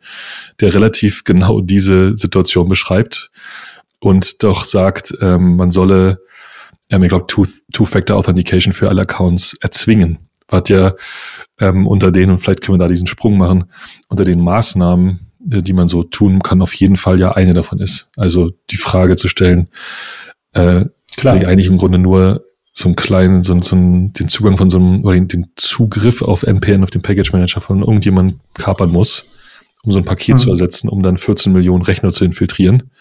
[0.60, 3.32] der relativ genau diese Situation beschreibt
[4.00, 6.20] und doch sagt, ähm, man solle
[6.92, 10.20] ähm, ich glaube, Two-Factor-Authentication für alle Accounts erzwingen.
[10.48, 10.94] Was ja
[11.60, 13.72] ähm, unter den, und vielleicht können wir da diesen Sprung machen,
[14.10, 17.80] unter den Maßnahmen, äh, die man so tun kann, auf jeden Fall ja eine davon
[17.80, 18.10] ist.
[18.18, 19.70] Also die Frage zu stellen,
[20.52, 21.36] äh, Klar.
[21.36, 25.04] eigentlich im Grunde nur so einen kleinen, so, so einen, den Zugang von so einem,
[25.04, 29.26] oder den Zugriff auf NPN, auf den Package Manager von irgendjemandem kapern muss,
[29.84, 30.40] um so ein Paket mhm.
[30.40, 32.92] zu ersetzen, um dann 14 Millionen Rechner zu infiltrieren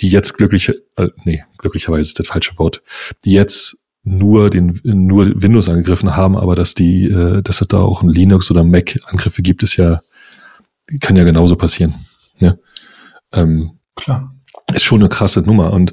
[0.00, 2.82] die jetzt glücklich, äh, nee, glücklicherweise ist das falsche Wort,
[3.24, 7.78] die jetzt nur den nur Windows angegriffen haben, aber dass die, äh, dass es da
[7.78, 10.00] auch ein Linux oder Mac Angriffe gibt, ist ja
[11.00, 11.94] kann ja genauso passieren.
[12.38, 12.58] Ne?
[13.32, 14.33] Ähm, Klar.
[14.72, 15.92] Ist schon eine krasse Nummer und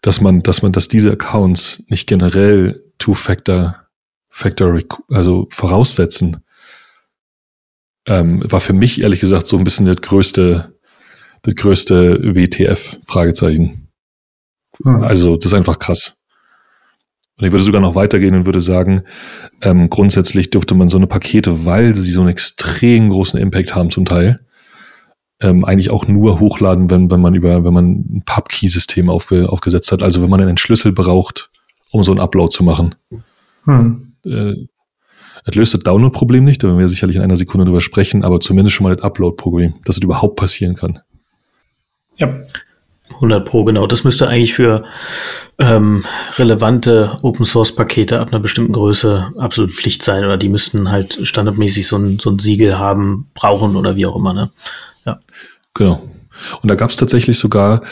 [0.00, 3.86] dass man, dass man, dass diese Accounts nicht generell Two-Factor,
[4.30, 4.78] Factor,
[5.10, 6.42] also voraussetzen,
[8.06, 10.78] ähm, war für mich ehrlich gesagt so ein bisschen das größte,
[11.42, 13.88] das größte WTF-Fragezeichen.
[14.78, 15.02] Mhm.
[15.02, 16.16] Also, das ist einfach krass.
[17.38, 19.02] Und ich würde sogar noch weitergehen und würde sagen,
[19.62, 23.90] ähm, grundsätzlich dürfte man so eine Pakete, weil sie so einen extrem großen Impact haben
[23.90, 24.44] zum Teil,
[25.42, 29.90] ähm, eigentlich auch nur hochladen, wenn, wenn man über, wenn man ein Pub-Key-System aufge, aufgesetzt
[29.92, 30.02] hat.
[30.02, 31.50] Also wenn man einen Schlüssel braucht,
[31.90, 32.94] um so einen Upload zu machen.
[33.64, 34.14] Hm.
[34.24, 34.54] Äh,
[35.44, 38.38] es löst das Download-Problem nicht, da werden wir sicherlich in einer Sekunde drüber sprechen, aber
[38.38, 41.00] zumindest schon mal das Upload-Problem, dass es überhaupt passieren kann.
[42.16, 42.40] Ja.
[43.14, 43.86] 100 Pro, genau.
[43.86, 44.84] Das müsste eigentlich für
[45.58, 46.04] ähm,
[46.36, 51.18] relevante Open Source Pakete ab einer bestimmten Größe absolut Pflicht sein oder die müssten halt
[51.22, 54.32] standardmäßig so ein, so ein Siegel haben, brauchen oder wie auch immer.
[54.32, 54.50] Ne?
[55.74, 56.08] Genau.
[56.62, 57.82] Und da gab es tatsächlich sogar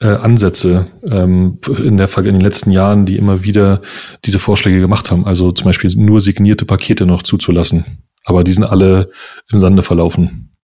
[0.00, 3.80] äh, Ansätze ähm, in, der, in den letzten Jahren, die immer wieder
[4.24, 5.26] diese Vorschläge gemacht haben.
[5.26, 8.04] Also zum Beispiel nur signierte Pakete noch zuzulassen.
[8.24, 9.10] Aber die sind alle
[9.50, 10.56] im Sande verlaufen.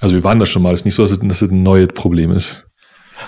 [0.00, 0.72] Also wir waren da schon mal.
[0.72, 2.66] Es ist nicht so, dass es, dass es ein neues Problem ist.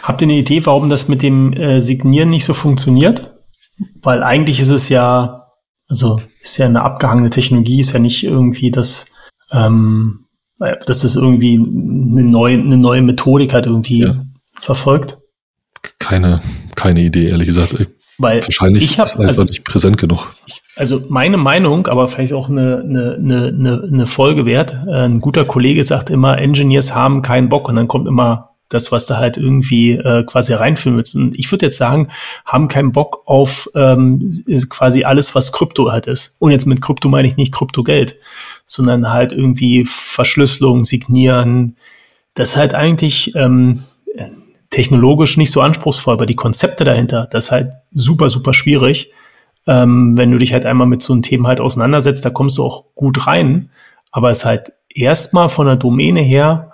[0.02, 3.34] Habt ihr eine Idee, warum das mit dem äh, Signieren nicht so funktioniert?
[4.02, 5.46] Weil eigentlich ist es ja,
[5.86, 9.12] also ist ja eine abgehangene Technologie, ist ja nicht irgendwie das,
[9.52, 10.21] ähm,
[10.86, 14.24] dass das irgendwie eine neue, eine neue Methodik hat irgendwie ja.
[14.54, 15.18] verfolgt.
[15.98, 16.42] Keine,
[16.74, 17.74] keine Idee, ehrlich gesagt.
[18.18, 20.34] Weil Wahrscheinlich ich hab, ist also nicht präsent genug.
[20.76, 24.74] Also meine Meinung, aber vielleicht auch eine, eine, eine, eine Folge wert.
[24.86, 28.92] Äh, ein guter Kollege sagt immer, Engineers haben keinen Bock und dann kommt immer das,
[28.92, 31.14] was da halt irgendwie äh, quasi reinführen willst.
[31.14, 32.08] Und ich würde jetzt sagen,
[32.46, 34.28] haben keinen Bock auf ähm,
[34.70, 36.36] quasi alles, was Krypto halt ist.
[36.38, 38.16] Und jetzt mit Krypto meine ich nicht Kryptogeld,
[38.72, 41.76] sondern halt irgendwie Verschlüsselung, Signieren.
[42.34, 43.84] Das ist halt eigentlich ähm,
[44.70, 49.12] technologisch nicht so anspruchsvoll, aber die Konzepte dahinter, das ist halt super, super schwierig.
[49.66, 52.64] Ähm, wenn du dich halt einmal mit so einem Thema halt auseinandersetzt, da kommst du
[52.64, 53.70] auch gut rein.
[54.10, 56.72] Aber es ist halt erstmal von der Domäne her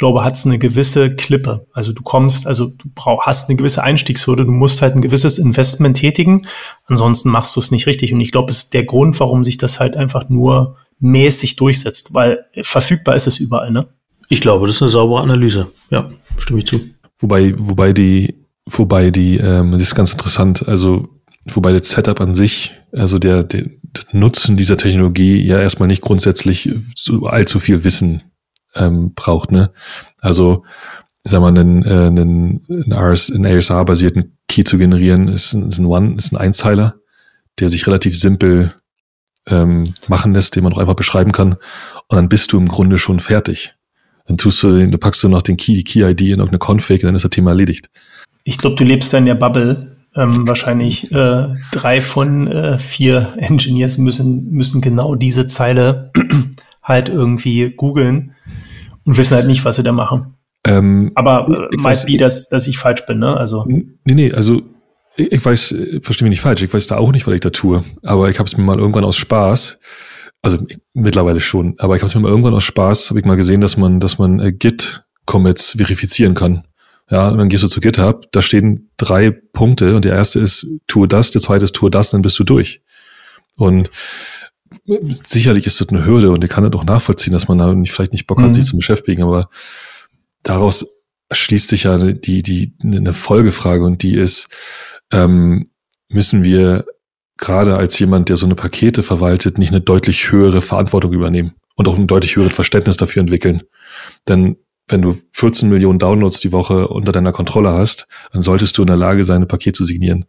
[0.00, 1.66] glaube, hat es eine gewisse Klippe.
[1.72, 5.38] Also du kommst, also du brauch, hast eine gewisse Einstiegshürde, du musst halt ein gewisses
[5.38, 6.46] Investment tätigen,
[6.86, 8.12] ansonsten machst du es nicht richtig.
[8.12, 12.14] Und ich glaube, es ist der Grund, warum sich das halt einfach nur mäßig durchsetzt,
[12.14, 13.88] weil verfügbar ist es überall, ne?
[14.28, 15.72] Ich glaube, das ist eine saubere Analyse.
[15.90, 16.08] Ja,
[16.38, 16.80] stimme ich zu.
[17.18, 18.34] Wobei, wobei die,
[18.66, 21.08] wobei die, ähm, das ist ganz interessant, also
[21.46, 26.02] wobei das Setup an sich, also der, der, der Nutzen dieser Technologie ja erstmal nicht
[26.02, 28.22] grundsätzlich so allzu viel Wissen
[28.74, 29.50] ähm, braucht.
[29.50, 29.72] Ne?
[30.20, 30.64] Also
[31.24, 35.86] sag mal, einen, äh, einen, einen, RS, einen ASA-basierten Key zu generieren, ist, ist ein
[35.86, 36.96] One, ist ein Einzeiler,
[37.58, 38.74] der sich relativ simpel
[39.46, 41.54] ähm, machen lässt, den man auch einfach beschreiben kann.
[42.08, 43.74] Und dann bist du im Grunde schon fertig.
[44.26, 47.02] Dann tust du den, du packst du noch den Key, die Key-ID in irgendeine Config
[47.02, 47.90] und dann ist das Thema erledigt.
[48.44, 49.96] Ich glaube, du lebst da in der Bubble.
[50.16, 56.10] Ähm, wahrscheinlich äh, drei von äh, vier Engineers müssen, müssen genau diese Zeile
[56.82, 58.34] halt irgendwie googeln
[59.04, 60.34] und wissen halt nicht, was sie da machen.
[60.66, 63.36] Ähm, Aber äh, might be, dass, dass ich falsch bin, ne?
[63.36, 63.64] Also.
[63.66, 64.62] Nee, nee, also
[65.16, 67.84] ich, weiß, verstehe mich nicht falsch, ich weiß da auch nicht, was ich da tue.
[68.02, 69.78] Aber ich habe es mir mal irgendwann aus Spaß,
[70.42, 73.26] also ich, mittlerweile schon, aber ich habe es mir mal irgendwann aus Spaß, habe ich
[73.26, 76.66] mal gesehen, dass man, dass man äh, Git-Commits verifizieren kann.
[77.10, 80.66] Ja, und dann gehst du zu GitHub, da stehen drei Punkte und der erste ist,
[80.86, 82.82] tue das, der zweite ist, tue das, dann bist du durch.
[83.56, 83.90] Und
[85.08, 87.92] sicherlich ist das eine Hürde und ich kann das auch nachvollziehen, dass man da nicht,
[87.92, 88.52] vielleicht nicht Bock hat, mhm.
[88.52, 89.50] sich zu beschäftigen, aber
[90.44, 90.86] daraus
[91.32, 94.48] schließt sich ja die, die, eine Folgefrage und die ist,
[95.12, 95.70] ähm,
[96.08, 96.84] müssen wir
[97.36, 101.88] gerade als jemand, der so eine Pakete verwaltet, nicht eine deutlich höhere Verantwortung übernehmen und
[101.88, 103.62] auch ein deutlich höheres Verständnis dafür entwickeln.
[104.28, 104.56] Denn
[104.88, 108.88] wenn du 14 Millionen Downloads die Woche unter deiner Kontrolle hast, dann solltest du in
[108.88, 110.26] der Lage sein, ein Paket zu signieren.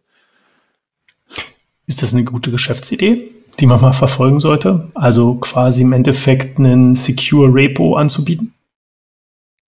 [1.86, 3.28] Ist das eine gute Geschäftsidee?
[3.60, 4.88] die man mal verfolgen sollte?
[4.94, 8.54] Also quasi im Endeffekt einen Secure Repo anzubieten?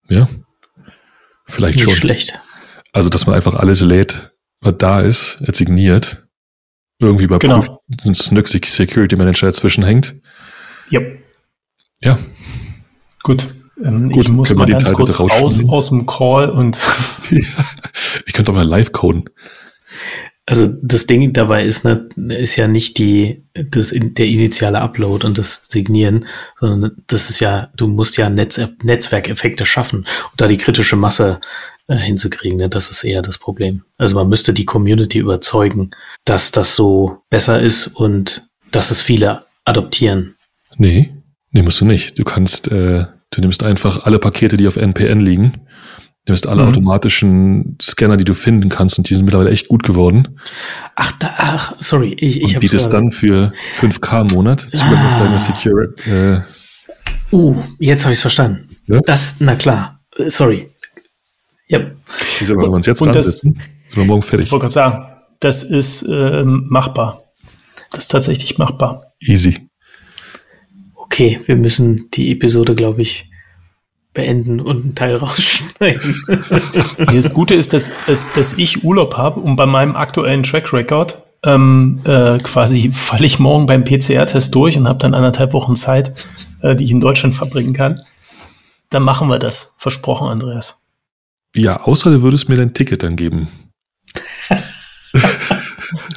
[0.10, 0.28] Ja,
[1.46, 1.94] vielleicht Nicht schon.
[1.94, 2.40] schlecht.
[2.92, 4.33] Also, dass man einfach alles lädt,
[4.72, 6.26] da ist, signiert,
[7.00, 8.06] irgendwie überprüft, genau.
[8.06, 10.16] ein Snyk Security Manager dazwischen hängt.
[10.90, 11.02] Ja.
[12.02, 12.18] Ja.
[13.24, 13.48] Gut.
[13.84, 16.80] Ähm, Gut, ich muss mal ganz kurz raus aus dem Call und.
[17.32, 19.26] ich könnte doch mal live coden.
[20.46, 25.38] Also das Ding dabei ist, ne, ist ja nicht die, das, der initiale Upload und
[25.38, 26.26] das Signieren,
[26.60, 31.40] sondern das ist ja, du musst ja Netz, Netzwerkeffekte schaffen und da die kritische Masse
[31.88, 33.84] äh, hinzukriegen, ne, das ist eher das Problem.
[33.98, 35.92] Also man müsste die Community überzeugen,
[36.26, 40.36] dass das so besser ist und dass es viele adoptieren.
[40.78, 41.14] Nee,
[41.52, 42.18] nee, musst du nicht.
[42.18, 45.68] Du kannst, äh, du nimmst einfach alle Pakete, die auf NPN liegen
[46.30, 46.70] hast alle mhm.
[46.70, 50.40] automatischen Scanner, die du finden kannst, und die sind mittlerweile echt gut geworden.
[50.96, 55.14] Ach, da, ach sorry, ich, ich habe bietest dann für 5K im Monat Zugang ah.
[55.14, 56.42] auf deine Secure, äh,
[57.32, 58.70] Uh, jetzt habe ich es verstanden.
[58.86, 59.02] Ja?
[59.08, 60.00] Das, na klar.
[60.18, 60.70] Äh, sorry.
[61.74, 61.92] Ja.
[62.40, 63.58] Wieso, wenn wir uns jetzt und das, sind
[63.94, 64.48] wir morgen fertig.
[64.48, 65.06] Ich wollte gerade sagen,
[65.40, 67.22] das ist äh, machbar.
[67.92, 69.14] Das ist tatsächlich machbar.
[69.20, 69.70] Easy.
[70.96, 73.30] Okay, wir müssen die Episode, glaube ich,
[74.14, 76.16] beenden und einen Teil rausschneiden.
[76.98, 81.24] das Gute ist, dass, dass, dass ich Urlaub habe und bei meinem aktuellen Track Record
[81.44, 86.14] ähm, äh, quasi falle ich morgen beim PCR-Test durch und habe dann anderthalb Wochen Zeit,
[86.62, 88.02] äh, die ich in Deutschland verbringen kann.
[88.90, 89.76] Dann machen wir das.
[89.78, 90.83] Versprochen, Andreas.
[91.56, 93.48] Ja, außer du würdest mir dein Ticket dann geben.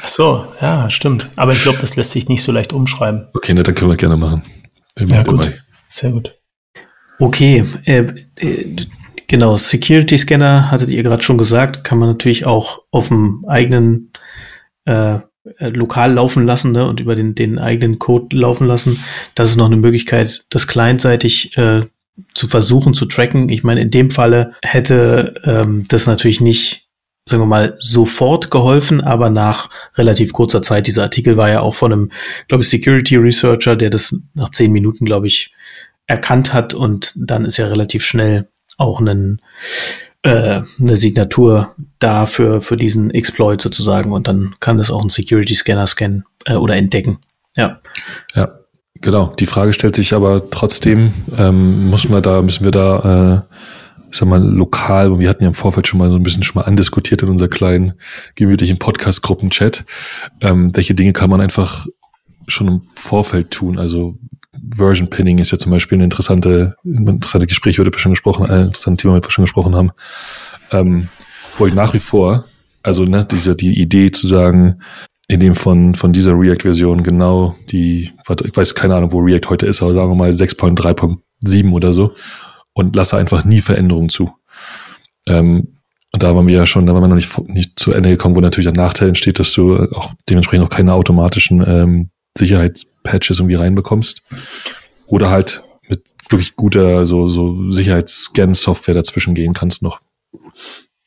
[0.02, 1.28] Ach so, ja, stimmt.
[1.36, 3.28] Aber ich glaube, das lässt sich nicht so leicht umschreiben.
[3.34, 4.42] Okay, ne, dann können wir gerne machen.
[4.98, 5.44] ja, gut.
[5.44, 5.58] Dabei.
[5.88, 6.34] Sehr gut.
[7.18, 8.76] Okay, äh, äh,
[9.26, 14.12] genau, Security Scanner hattet ihr gerade schon gesagt, kann man natürlich auch auf dem eigenen
[14.84, 15.18] äh,
[15.58, 18.98] äh, lokal laufen lassen ne, und über den, den eigenen Code laufen lassen.
[19.34, 21.86] Das ist noch eine Möglichkeit, das clientseitig äh,
[22.34, 23.48] zu versuchen zu tracken.
[23.48, 26.88] Ich meine, in dem Falle hätte ähm, das natürlich nicht,
[27.28, 30.86] sagen wir mal, sofort geholfen, aber nach relativ kurzer Zeit.
[30.86, 32.12] Dieser Artikel war ja auch von einem,
[32.48, 35.52] glaube ich, Security Researcher, der das nach zehn Minuten, glaube ich,
[36.06, 38.48] erkannt hat und dann ist ja relativ schnell
[38.78, 39.40] auch ein,
[40.22, 45.08] äh, eine Signatur da für, für diesen Exploit sozusagen und dann kann das auch ein
[45.08, 47.18] Security Scanner scannen äh, oder entdecken.
[47.56, 47.80] Ja.
[48.34, 48.60] Ja,
[49.00, 49.32] genau.
[49.38, 53.54] Die Frage stellt sich aber trotzdem, ähm, müssen wir da, müssen wir da, äh,
[54.10, 56.60] ich sag mal, lokal, wir hatten ja im Vorfeld schon mal so ein bisschen schon
[56.60, 57.94] mal andiskutiert in unserer kleinen,
[58.34, 59.84] gemütlichen Podcast-Gruppen-Chat,
[60.40, 61.86] ähm, welche Dinge kann man einfach
[62.48, 63.78] schon im Vorfeld tun?
[63.78, 64.16] Also
[64.74, 69.02] Version Pinning ist ja zum Beispiel ein interessante, interessante Gespräch, wurde schon gesprochen, ein interessantes
[69.02, 69.90] Thema, wir schon gesprochen haben.
[70.72, 71.08] Ähm,
[71.58, 72.44] wo ich nach wie vor,
[72.82, 74.80] also ne, diese, die Idee zu sagen,
[75.28, 78.12] in dem von, von dieser React-Version genau die,
[78.44, 82.14] ich weiß keine Ahnung, wo React heute ist, aber sagen wir mal 6.3.7 oder so
[82.72, 84.30] und lasse einfach nie Veränderungen zu.
[85.26, 85.76] Ähm,
[86.12, 88.36] und da waren wir ja schon, da waren wir noch nicht, nicht zu Ende gekommen,
[88.36, 93.56] wo natürlich der Nachteil entsteht, dass du auch dementsprechend auch keine automatischen ähm, Sicherheitspatches irgendwie
[93.56, 94.22] reinbekommst.
[95.08, 100.00] Oder halt mit wirklich guter so, so Sicherheitsscan-Software dazwischen gehen kannst noch.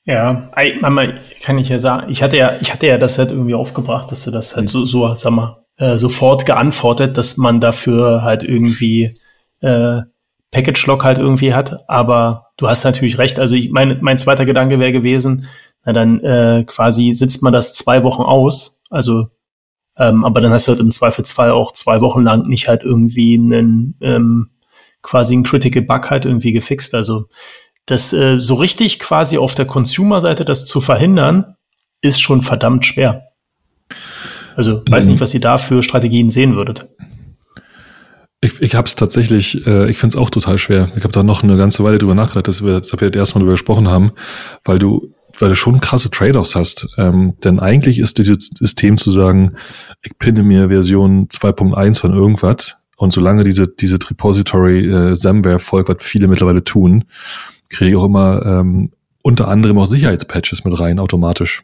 [0.10, 0.50] Ja,
[0.82, 1.04] Mama,
[1.44, 4.26] kann ich ja sagen, ich hatte ja, ich hatte ja das halt irgendwie aufgebracht, dass
[4.26, 9.14] du das halt so, so sag mal, äh, sofort geantwortet, dass man dafür halt irgendwie
[9.62, 10.02] äh,
[10.50, 11.88] Package-Lock halt irgendwie hat.
[11.88, 13.40] Aber du hast natürlich recht.
[13.40, 15.46] Also ich meine, mein zweiter Gedanke wäre gewesen,
[15.86, 18.82] na dann äh, quasi sitzt man das zwei Wochen aus.
[18.90, 19.28] Also
[19.96, 23.36] ähm, aber dann hast du halt im Zweifelsfall auch zwei Wochen lang nicht halt irgendwie
[23.36, 24.50] einen ähm,
[25.04, 26.96] quasi einen Critical Bug halt irgendwie gefixt.
[26.96, 27.26] Also
[27.90, 31.56] das äh, so richtig quasi auf der Consumer-Seite das zu verhindern,
[32.02, 33.30] ist schon verdammt schwer.
[34.56, 36.88] Also weiß nicht, was ihr da für Strategien sehen würdet.
[38.42, 40.90] Ich, ich habe es tatsächlich, äh, ich finde es auch total schwer.
[40.96, 43.36] Ich habe da noch eine ganze Weile drüber nachgedacht, dass wir, dass wir das erste
[43.36, 44.12] Mal drüber gesprochen haben,
[44.64, 45.10] weil du
[45.42, 46.88] weil du schon krasse Trade-offs hast.
[46.98, 49.56] Ähm, denn eigentlich ist dieses System zu sagen,
[50.02, 55.90] ich pinne mir Version 2.1 von irgendwas und solange diese, diese Repository äh, Samware folgt,
[55.90, 57.06] was viele mittlerweile tun,
[57.70, 58.92] kriege ich auch immer ähm,
[59.24, 61.64] unter anderem auch Sicherheitspatches mit rein, automatisch.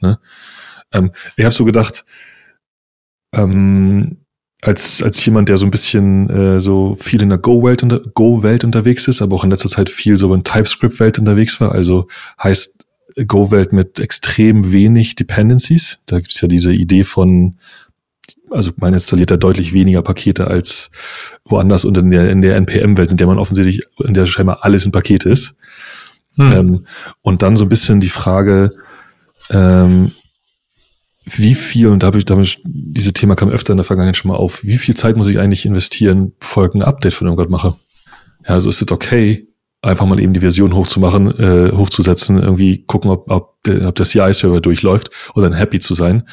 [0.00, 0.18] Ne?
[0.92, 2.04] Ähm, ich habe so gedacht,
[3.32, 4.18] ähm,
[4.60, 8.64] als, als jemand, der so ein bisschen äh, so viel in der Go-Welt unter, Go-Welt
[8.64, 12.08] unterwegs ist, aber auch in letzter Zeit viel so in TypeScript-Welt unterwegs war, also
[12.42, 12.86] heißt
[13.26, 16.02] Go-Welt mit extrem wenig Dependencies.
[16.06, 17.58] Da gibt es ja diese Idee von,
[18.50, 20.90] also man installiert da deutlich weniger Pakete als
[21.44, 24.86] woanders und in der, in der NPM-Welt, in der man offensichtlich, in der scheinbar alles
[24.86, 25.56] ein Paket ist.
[26.38, 26.52] Hm.
[26.52, 26.86] Ähm,
[27.22, 28.72] und dann so ein bisschen die Frage,
[29.50, 30.12] ähm,
[31.24, 34.30] wie viel, und da habe ich damit, diese Thema kam öfter in der Vergangenheit schon
[34.30, 37.50] mal auf, wie viel Zeit muss ich eigentlich investieren, bevor ich ein Update von irgendwas
[37.50, 37.76] mache?
[38.44, 39.46] Ja, also ist es okay,
[39.80, 44.60] einfach mal eben die Version hochzumachen, äh, hochzusetzen, irgendwie gucken, ob, ob, ob der CI-Server
[44.60, 46.28] durchläuft oder dann happy zu sein.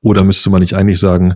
[0.00, 1.34] Oder müsste man nicht eigentlich sagen,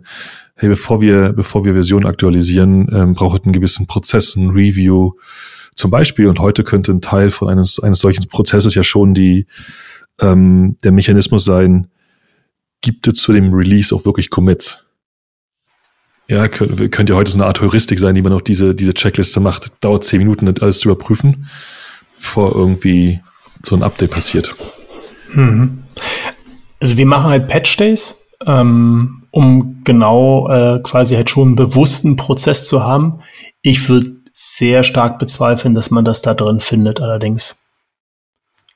[0.55, 5.13] hey, bevor wir, bevor wir Version aktualisieren, ähm, braucht einen gewissen Prozess, ein Review
[5.75, 6.29] zum Beispiel.
[6.29, 9.47] Und heute könnte ein Teil von eines, eines solchen Prozesses ja schon die,
[10.21, 11.89] ähm, der Mechanismus sein,
[12.81, 14.87] gibt es zu dem Release auch wirklich Commits?
[16.31, 18.95] Ja, könnte, könnte ja heute so eine Art Heuristik sein, die man auch diese, diese
[18.95, 19.73] Checkliste macht.
[19.81, 21.49] Dauert zehn Minuten, alles zu überprüfen,
[22.21, 23.19] bevor irgendwie
[23.65, 24.55] so ein Update passiert.
[25.35, 25.83] Mhm.
[26.79, 32.15] Also wir machen halt Patch Days, ähm, um genau äh, quasi halt schon einen bewussten
[32.15, 33.23] Prozess zu haben.
[33.61, 37.73] Ich würde sehr stark bezweifeln, dass man das da drin findet, allerdings.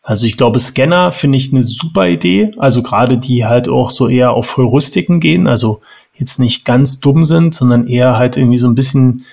[0.02, 2.50] Also ich glaube, Scanner finde ich eine super Idee.
[2.58, 5.46] Also gerade die halt auch so eher auf Heuristiken gehen.
[5.46, 5.82] Also
[6.14, 9.24] jetzt nicht ganz dumm sind, sondern eher halt irgendwie so ein bisschen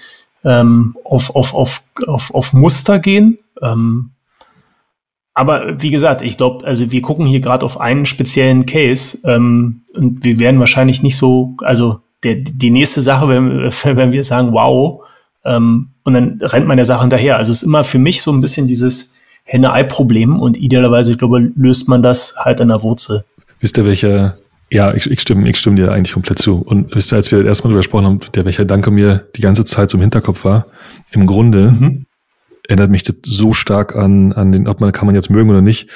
[0.43, 3.37] ähm, auf, auf, auf, auf, auf Muster gehen.
[3.61, 4.11] Ähm,
[5.33, 9.83] aber wie gesagt, ich glaube, also wir gucken hier gerade auf einen speziellen Case ähm,
[9.95, 14.51] und wir werden wahrscheinlich nicht so, also der, die nächste Sache, wenn, wenn wir sagen,
[14.51, 15.03] wow,
[15.45, 17.37] ähm, und dann rennt man der Sache hinterher.
[17.37, 21.51] Also es ist immer für mich so ein bisschen dieses Henne-Ei-Problem und idealerweise, ich glaube,
[21.55, 23.23] löst man das halt an der Wurzel.
[23.59, 24.37] Wisst ihr, welcher,
[24.71, 26.59] ja, ich, ich, stimme, ich stimme dir eigentlich komplett zu.
[26.59, 29.65] Und wisst ihr, als wir erstmal drüber gesprochen haben, der welcher Danke mir die ganze
[29.65, 30.65] Zeit zum Hinterkopf war,
[31.11, 32.05] im Grunde mhm.
[32.67, 35.61] erinnert mich das so stark an, an den, ob man, kann man jetzt mögen oder
[35.61, 35.89] nicht,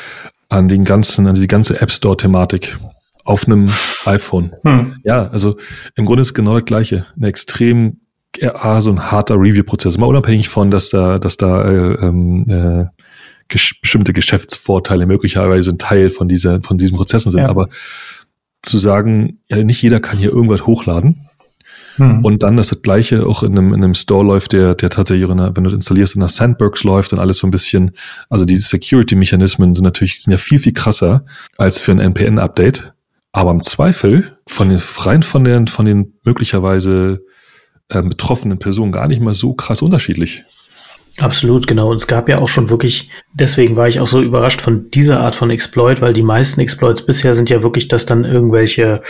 [0.50, 2.78] an den ganzen, an die ganze App Store-Thematik
[3.24, 3.68] auf einem
[4.06, 4.54] iPhone.
[4.64, 4.98] Hm.
[5.04, 5.58] Ja, also
[5.96, 7.08] im Grunde ist es genau das Gleiche.
[7.16, 8.02] Eine extrem,
[8.38, 9.98] ja, so ein harter Review-Prozess.
[9.98, 12.86] Mal unabhängig von, dass da, dass da äh, ähm, äh,
[13.48, 17.42] bestimmte Geschäftsvorteile möglicherweise ein Teil von dieser, von diesen Prozessen sind.
[17.42, 17.50] Ja.
[17.50, 17.70] Aber
[18.66, 21.18] zu sagen, ja, nicht jeder kann hier irgendwas hochladen.
[21.98, 22.26] Hm.
[22.26, 25.30] Und dann, dass das Gleiche auch in einem, in einem Store läuft, der, der tatsächlich,
[25.30, 27.92] in einer, wenn du installierst, in einer Sandbox läuft und alles so ein bisschen,
[28.30, 31.26] also die Security-Mechanismen sind natürlich, sind ja viel, viel krasser
[31.58, 32.94] als für ein NPN-Update.
[33.32, 37.24] Aber im Zweifel von den, rein von den, von den möglicherweise
[37.90, 40.44] äh, betroffenen Personen gar nicht mal so krass unterschiedlich.
[41.20, 41.92] Absolut, genau.
[41.92, 45.22] Und es gab ja auch schon wirklich, deswegen war ich auch so überrascht von dieser
[45.22, 49.02] Art von Exploit, weil die meisten Exploits bisher sind ja wirklich, dass dann irgendwelche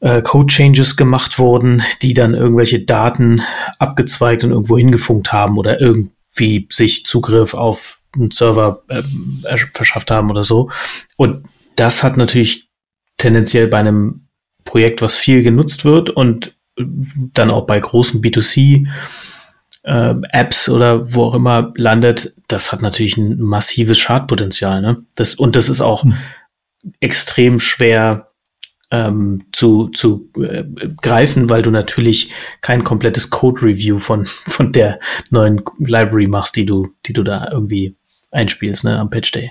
[0.00, 3.42] äh, Code-Changes gemacht wurden, die dann irgendwelche Daten
[3.80, 9.02] abgezweigt und irgendwo hingefunkt haben oder irgendwie sich Zugriff auf einen Server äh,
[9.74, 10.70] verschafft haben oder so.
[11.16, 12.68] Und das hat natürlich
[13.16, 14.28] tendenziell bei einem
[14.64, 18.86] Projekt, was viel genutzt wird und dann auch bei großen B2C
[19.88, 24.82] äh, Apps oder wo auch immer landet, das hat natürlich ein massives Schadpotenzial.
[24.82, 24.98] Ne?
[25.14, 26.14] Das, und das ist auch hm.
[27.00, 28.28] extrem schwer
[28.90, 30.64] ähm, zu, zu äh,
[31.02, 36.88] greifen, weil du natürlich kein komplettes Code-Review von, von der neuen Library machst, die du,
[37.06, 37.96] die du da irgendwie
[38.30, 39.50] einspielst ne, am Patch Day.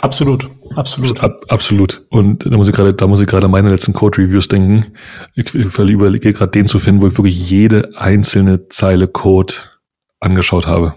[0.00, 1.20] Absolut, absolut.
[1.20, 2.06] Ab, absolut.
[2.08, 4.92] Und da muss ich gerade, da muss ich gerade an meine letzten Code-Reviews denken.
[5.34, 9.54] Ich, ich überlege gerade den zu finden, wo ich wirklich jede einzelne Zeile Code
[10.20, 10.94] angeschaut habe.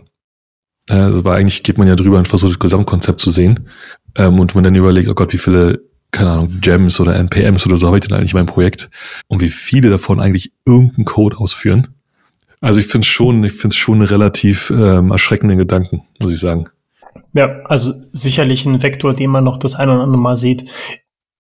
[0.90, 3.68] Also war eigentlich geht man ja drüber und versucht das Gesamtkonzept zu sehen.
[4.16, 7.78] Ähm, und man dann überlegt, oh Gott, wie viele, keine Ahnung, Gems oder NPMs oder
[7.78, 8.90] so habe ich denn eigentlich in meinem Projekt?
[9.28, 11.90] Und wie viele davon eigentlich irgendeinen Code ausführen.
[12.62, 16.40] Also ich finde es schon, ich finde es schon relativ ähm, erschreckenden Gedanken, muss ich
[16.40, 16.70] sagen.
[17.34, 20.70] Ja, also sicherlich ein Vektor, den man noch das ein oder andere Mal sieht,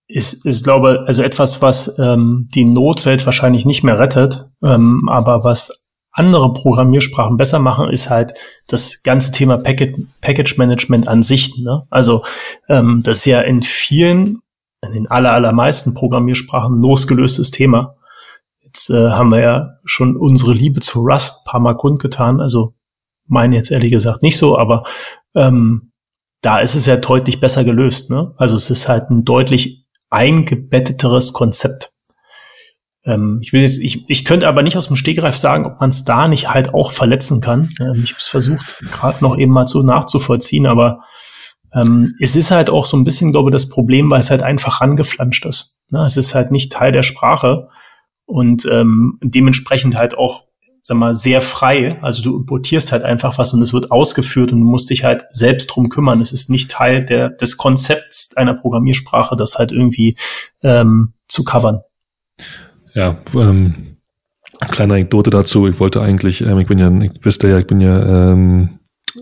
[0.07, 5.43] ist, ist glaube also etwas, was ähm, die Notwelt wahrscheinlich nicht mehr rettet, ähm, aber
[5.43, 8.33] was andere Programmiersprachen besser machen, ist halt
[8.67, 11.57] das ganze Thema Packet, Package Management an sich.
[11.57, 11.83] Ne?
[11.89, 12.23] Also
[12.69, 14.39] ähm, das ist ja in vielen,
[14.81, 17.95] in den aller, allermeisten Programmiersprachen losgelöstes Thema.
[18.61, 22.39] Jetzt äh, haben wir ja schon unsere Liebe zu Rust paar Mal kundgetan.
[22.39, 22.75] Also
[23.25, 24.83] meine jetzt ehrlich gesagt nicht so, aber
[25.35, 25.91] ähm,
[26.41, 28.09] da ist es ja deutlich besser gelöst.
[28.11, 28.33] Ne?
[28.37, 31.89] Also es ist halt ein deutlich eingebetteteres Konzept.
[33.05, 35.89] Ähm, ich will jetzt, ich, ich könnte aber nicht aus dem Stegreif sagen, ob man
[35.89, 37.73] es da nicht halt auch verletzen kann.
[37.79, 41.03] Ähm, ich habe es versucht, gerade noch eben mal so nachzuvollziehen, aber
[41.73, 44.43] ähm, es ist halt auch so ein bisschen, glaube ich, das Problem, weil es halt
[44.43, 45.81] einfach rangeflanscht ist.
[45.89, 46.03] Ne?
[46.05, 47.69] Es ist halt nicht Teil der Sprache
[48.25, 50.43] und ähm, dementsprechend halt auch
[50.85, 51.97] sag mal, sehr frei.
[52.01, 55.23] Also du importierst halt einfach was und es wird ausgeführt und du musst dich halt
[55.31, 56.19] selbst drum kümmern.
[56.19, 60.17] Es ist nicht Teil der, des Konzepts einer Programmiersprache, das halt irgendwie
[60.61, 61.79] ähm, zu covern.
[62.93, 63.95] Ja, ähm,
[64.71, 65.67] kleine Anekdote dazu.
[65.67, 68.79] Ich wollte eigentlich, ähm, ich bin ja, ich wisst ja, ich bin ja ähm,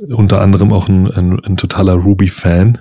[0.09, 2.79] unter anderem auch ein, ein, ein totaler Ruby-Fan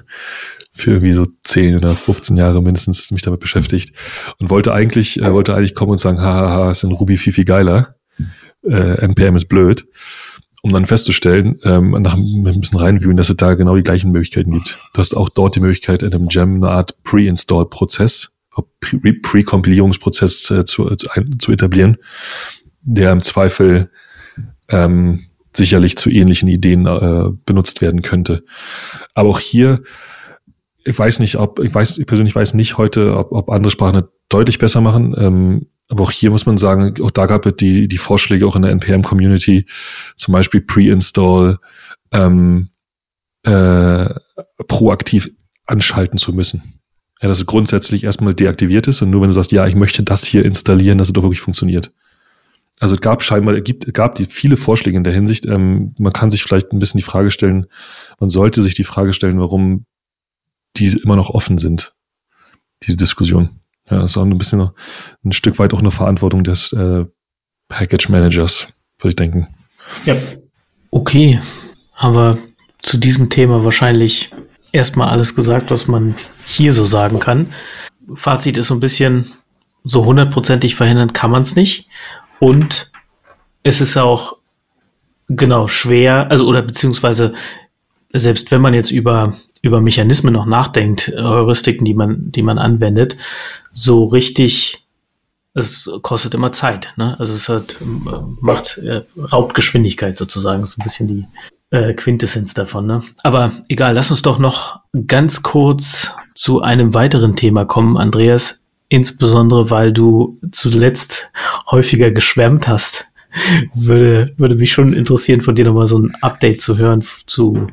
[0.72, 3.94] für irgendwie so 10 oder 15 Jahre mindestens mich damit beschäftigt
[4.38, 7.44] und wollte eigentlich, äh, wollte eigentlich kommen und sagen, hahaha, ist in Ruby viel, viel
[7.44, 7.99] geiler
[8.62, 9.86] äh, NPM ist blöd,
[10.62, 14.52] um dann festzustellen, ähm, nach ein bisschen reinviewen, dass es da genau die gleichen Möglichkeiten
[14.52, 14.78] gibt.
[14.92, 18.32] Du hast auch dort die Möglichkeit, in einem Gem eine Art Pre-Install-Prozess,
[18.80, 21.96] Pre-Kompilierungsprozess äh, zu, zu, zu etablieren,
[22.82, 23.90] der im Zweifel
[24.68, 28.44] ähm, sicherlich zu ähnlichen Ideen äh, benutzt werden könnte.
[29.14, 29.82] Aber auch hier,
[30.84, 34.04] ich weiß nicht, ob, ich weiß, ich persönlich weiß nicht heute, ob, ob andere Sprachen
[34.28, 35.14] deutlich besser machen.
[35.18, 38.54] Ähm, aber auch hier muss man sagen, auch da gab es die, die Vorschläge auch
[38.56, 39.66] in der NPM-Community,
[40.14, 41.58] zum Beispiel Pre-Install
[42.12, 42.68] ähm,
[43.42, 44.08] äh,
[44.68, 45.30] proaktiv
[45.66, 46.80] anschalten zu müssen.
[47.20, 50.02] Ja, dass es grundsätzlich erstmal deaktiviert ist und nur wenn du sagst, ja, ich möchte
[50.02, 51.92] das hier installieren, dass es doch wirklich funktioniert.
[52.78, 55.44] Also es gab scheinbar, es gibt, gab die viele Vorschläge in der Hinsicht.
[55.44, 57.66] Ähm, man kann sich vielleicht ein bisschen die Frage stellen,
[58.20, 59.84] man sollte sich die Frage stellen, warum
[60.76, 61.94] diese immer noch offen sind,
[62.84, 63.59] diese Diskussion.
[63.90, 64.72] Ja, das ist auch ein bisschen noch
[65.24, 67.04] ein Stück weit auch eine Verantwortung des äh,
[67.68, 68.68] Package Managers,
[68.98, 69.48] würde ich denken.
[70.04, 70.16] Ja.
[70.90, 71.40] Okay,
[71.94, 72.38] haben wir
[72.82, 74.30] zu diesem Thema wahrscheinlich
[74.72, 76.14] erstmal alles gesagt, was man
[76.46, 77.52] hier so sagen kann.
[78.14, 79.32] Fazit ist so ein bisschen,
[79.84, 81.88] so hundertprozentig verhindern kann man es nicht.
[82.38, 82.90] Und
[83.62, 84.36] es ist auch
[85.28, 87.34] genau schwer, also oder beziehungsweise
[88.12, 93.16] selbst wenn man jetzt über, über Mechanismen noch nachdenkt, Heuristiken, die man, die man anwendet,
[93.72, 94.86] so richtig,
[95.54, 97.16] es kostet immer Zeit, ne?
[97.18, 97.76] Also es hat,
[98.40, 99.02] macht, äh,
[99.32, 101.24] raubt Geschwindigkeit sozusagen, so ein bisschen die
[101.70, 103.00] äh, Quintessenz davon, ne?
[103.22, 109.70] Aber egal, lass uns doch noch ganz kurz zu einem weiteren Thema kommen, Andreas, insbesondere
[109.70, 111.30] weil du zuletzt
[111.70, 113.06] häufiger geschwärmt hast.
[113.74, 117.68] würde, würde mich schon interessieren, von dir nochmal so ein Update zu hören zu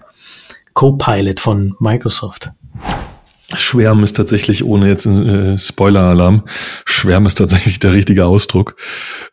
[0.77, 2.51] Copilot von Microsoft.
[3.55, 6.43] Schwärmen ist tatsächlich, ohne jetzt äh, Spoiler-Alarm,
[6.85, 8.75] Schwärmen ist tatsächlich der richtige Ausdruck.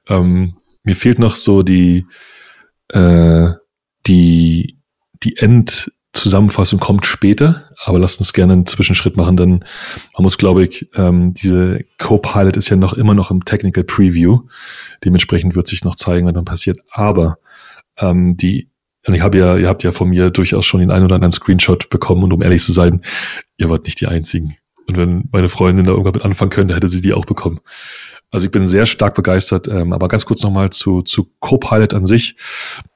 [0.09, 2.07] Ähm, mir fehlt noch so die,
[2.89, 3.51] äh,
[4.07, 4.79] die,
[5.23, 9.67] die Endzusammenfassung kommt später, aber lasst uns gerne einen Zwischenschritt machen, denn
[10.15, 14.41] man muss, glaube ich, ähm, diese Copilot ist ja noch immer noch im Technical Preview.
[15.05, 16.79] Dementsprechend wird sich noch zeigen, was dann passiert.
[16.91, 17.37] Aber
[17.99, 18.71] ähm, die
[19.07, 21.33] und ich habe ja, ihr habt ja von mir durchaus schon den einen oder anderen
[21.33, 23.03] Screenshot bekommen und um ehrlich zu sein,
[23.59, 24.57] ihr wart nicht die einzigen.
[24.87, 27.61] Und wenn meine Freundin da irgendwann mit anfangen könnte, hätte sie die auch bekommen.
[28.35, 29.69] Also ich bin sehr stark begeistert.
[29.69, 32.37] Ähm, aber ganz kurz nochmal zu, zu Copilot an sich.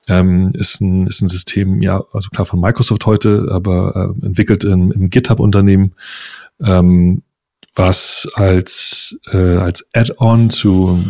[0.09, 4.65] Ähm, ist, ein, ist ein System, ja, also klar von Microsoft heute, aber äh, entwickelt
[4.65, 5.93] im, im GitHub-Unternehmen,
[6.61, 7.23] ähm,
[7.77, 11.05] was als, äh, als Add-on zu,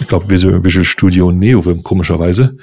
[0.00, 2.56] ich glaube, Visual, Visual Studio NeoVim komischerweise,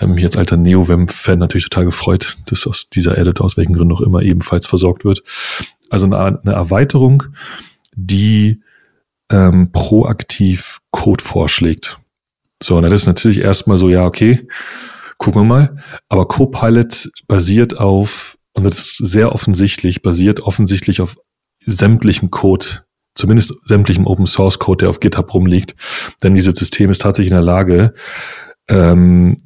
[0.00, 3.94] ähm, mich als alter NeoVim-Fan natürlich total gefreut, dass aus dieser Editor aus welchen Gründen
[3.94, 5.22] auch immer ebenfalls versorgt wird.
[5.90, 7.24] Also eine, eine Erweiterung,
[7.94, 8.62] die
[9.30, 11.98] ähm, proaktiv Code vorschlägt.
[12.62, 14.46] So, und das ist natürlich erstmal so, ja, okay,
[15.18, 15.76] gucken wir mal.
[16.08, 21.16] Aber Copilot basiert auf, und das ist sehr offensichtlich, basiert offensichtlich auf
[21.64, 22.66] sämtlichem Code,
[23.14, 25.74] zumindest sämtlichem Open Source Code, der auf GitHub rumliegt.
[26.22, 27.94] Denn dieses System ist tatsächlich in der Lage,
[28.68, 29.36] ähm,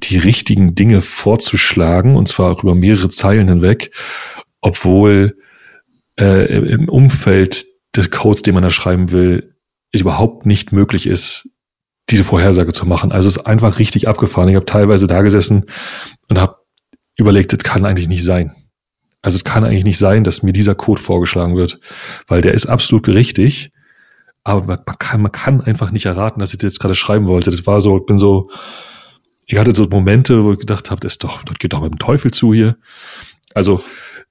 [0.00, 3.92] die richtigen Dinge vorzuschlagen, und zwar auch über mehrere Zeilen hinweg,
[4.60, 5.36] obwohl
[6.18, 9.54] äh, im Umfeld des Codes, den man da schreiben will,
[9.92, 11.48] überhaupt nicht möglich ist,
[12.10, 13.12] diese Vorhersage zu machen.
[13.12, 14.48] Also es ist einfach richtig abgefahren.
[14.48, 15.66] Ich habe teilweise da gesessen
[16.28, 16.56] und habe
[17.16, 18.54] überlegt, das kann eigentlich nicht sein.
[19.22, 21.80] Also es kann eigentlich nicht sein, dass mir dieser Code vorgeschlagen wird,
[22.28, 23.72] weil der ist absolut richtig,
[24.44, 27.50] aber man kann, man kann einfach nicht erraten, dass ich das jetzt gerade schreiben wollte.
[27.50, 28.50] Das war so, ich bin so,
[29.46, 31.98] ich hatte so Momente, wo ich gedacht habe, das, doch, das geht doch mit dem
[31.98, 32.76] Teufel zu hier.
[33.54, 33.82] Also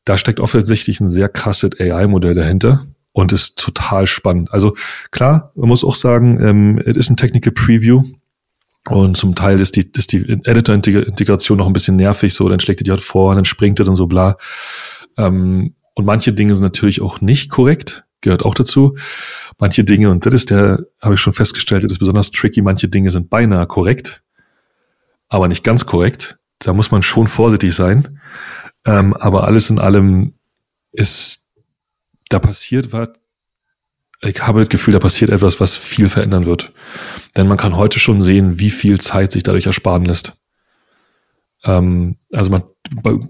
[0.03, 4.51] da steckt offensichtlich ein sehr krasses AI-Modell dahinter und ist total spannend.
[4.51, 4.75] Also
[5.11, 8.03] klar, man muss auch sagen, ähm, es ist ein Technical Preview.
[8.87, 12.81] Und zum Teil ist die, ist die Editor-Integration noch ein bisschen nervig, so, dann schlägt
[12.81, 14.37] er die halt vor, dann springt er dann so bla.
[15.17, 18.95] Ähm, und manche Dinge sind natürlich auch nicht korrekt, gehört auch dazu.
[19.57, 22.87] Manche Dinge, und das ist der, habe ich schon festgestellt, das ist besonders tricky, manche
[22.87, 24.24] Dinge sind beinahe korrekt
[25.29, 26.37] aber nicht ganz korrekt.
[26.59, 28.07] Da muss man schon vorsichtig sein.
[28.85, 30.33] Ähm, aber alles in allem
[30.91, 31.47] ist,
[32.29, 33.09] da passiert was.
[34.21, 36.71] Ich habe das Gefühl, da passiert etwas, was viel verändern wird.
[37.35, 40.37] Denn man kann heute schon sehen, wie viel Zeit sich dadurch ersparen lässt.
[41.63, 42.63] Ähm, also man,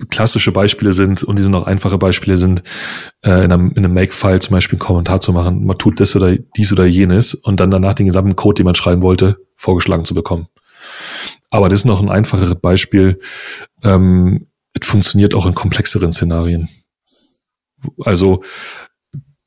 [0.10, 2.64] klassische Beispiele sind, und die sind auch einfache Beispiele sind,
[3.22, 5.66] äh, in einem, in einem Make-File zum Beispiel einen Kommentar zu machen.
[5.66, 8.76] Man tut das oder dies oder jenes und dann danach den gesamten Code, den man
[8.76, 10.48] schreiben wollte, vorgeschlagen zu bekommen.
[11.50, 13.20] Aber das ist noch ein einfacheres Beispiel.
[13.84, 16.70] Ähm, es funktioniert auch in komplexeren Szenarien.
[18.04, 18.44] Also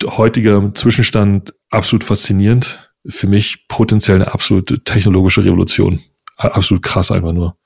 [0.04, 2.92] heutiger Zwischenstand absolut faszinierend.
[3.06, 6.00] Für mich potenziell eine absolute technologische Revolution.
[6.36, 7.56] Absolut krass einfach nur.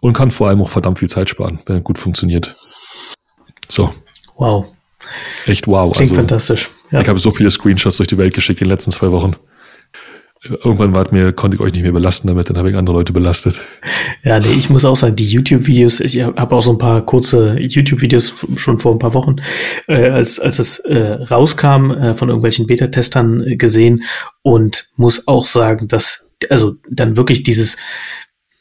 [0.00, 2.56] Und kann vor allem auch verdammt viel Zeit sparen, wenn er gut funktioniert.
[3.68, 3.94] So.
[4.36, 4.66] Wow.
[5.46, 5.92] Echt wow.
[5.92, 6.70] Klingt also, fantastisch.
[6.90, 7.00] Ja.
[7.00, 9.36] Ich habe so viele Screenshots durch die Welt geschickt in den letzten zwei Wochen
[10.44, 13.12] irgendwann war mir, konnte ich euch nicht mehr belasten damit, dann habe ich andere Leute
[13.12, 13.60] belastet.
[14.22, 17.58] Ja, nee, ich muss auch sagen, die YouTube-Videos, ich habe auch so ein paar kurze
[17.58, 19.36] YouTube-Videos schon vor ein paar Wochen,
[19.88, 24.04] äh, als, als es äh, rauskam, äh, von irgendwelchen Beta-Testern äh, gesehen
[24.42, 27.76] und muss auch sagen, dass, also dann wirklich dieses,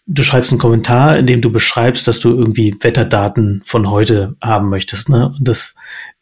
[0.06, 4.70] du schreibst einen Kommentar, in dem du beschreibst, dass du irgendwie Wetterdaten von heute haben
[4.70, 5.34] möchtest, ne?
[5.38, 5.76] Und das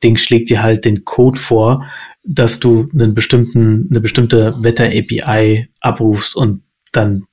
[0.03, 1.85] Ding schlägt dir halt den Code vor,
[2.23, 7.25] dass du einen bestimmten, eine bestimmte Wetter-API abrufst und dann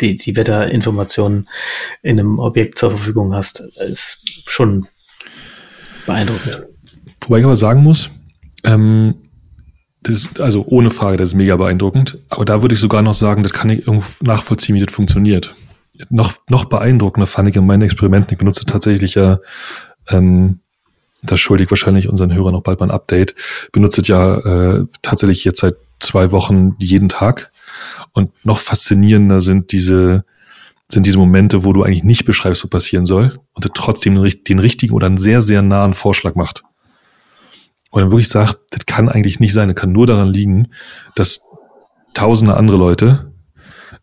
[0.00, 1.48] die, die Wetterinformationen
[2.02, 4.86] in einem Objekt zur Verfügung hast, ist schon
[6.06, 6.66] beeindruckend.
[7.22, 8.10] Wobei ich aber sagen muss,
[8.64, 9.14] ähm,
[10.02, 12.18] Das ist, also ohne Frage, das ist mega beeindruckend.
[12.30, 15.54] Aber da würde ich sogar noch sagen, das kann ich irgendwo nachvollziehen, wie das funktioniert.
[16.08, 18.32] Noch, noch beeindruckender fand ich in meinen Experimenten.
[18.32, 19.40] Ich benutze tatsächlich ja,
[20.08, 20.60] ähm,
[21.22, 23.34] das schuldig wahrscheinlich unseren Hörern noch bald mal ein Update,
[23.72, 27.50] benutze ja äh, tatsächlich jetzt seit zwei Wochen jeden Tag.
[28.12, 30.24] Und noch faszinierender sind diese,
[30.88, 34.58] sind diese Momente, wo du eigentlich nicht beschreibst, was passieren soll und er trotzdem den,
[34.58, 36.64] richtigen oder einen sehr, sehr nahen Vorschlag macht.
[37.90, 40.68] Und dann wirklich sagt, das kann eigentlich nicht sein, das kann nur daran liegen,
[41.16, 41.42] dass
[42.14, 43.32] tausende andere Leute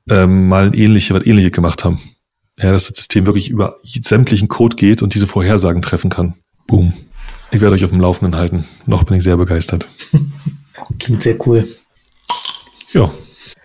[0.09, 1.99] ähm, mal ähnliche, was ähnliches gemacht haben.
[2.57, 6.35] Ja, dass das System wirklich über sämtlichen Code geht und diese Vorhersagen treffen kann.
[6.67, 6.93] Boom.
[7.51, 8.65] Ich werde euch auf dem Laufenden halten.
[8.85, 9.87] Noch bin ich sehr begeistert.
[10.99, 11.67] Klingt sehr cool.
[12.91, 13.09] Ja.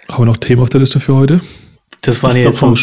[0.09, 1.41] Haben wir noch Themen auf der Liste für heute?
[2.03, 2.77] Das war jetzt vom,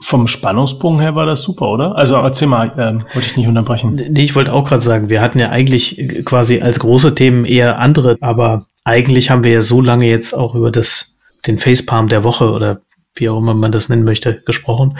[0.00, 1.96] vom Spannungsbogen her war das super, oder?
[1.96, 3.94] Also erzähl mal, ähm, wollte ich nicht unterbrechen.
[4.10, 7.78] Nee, ich wollte auch gerade sagen, wir hatten ja eigentlich quasi als große Themen eher
[7.78, 12.24] andere, aber eigentlich haben wir ja so lange jetzt auch über das, den Facepalm der
[12.24, 12.80] Woche oder
[13.14, 14.96] wie auch immer man das nennen möchte, gesprochen,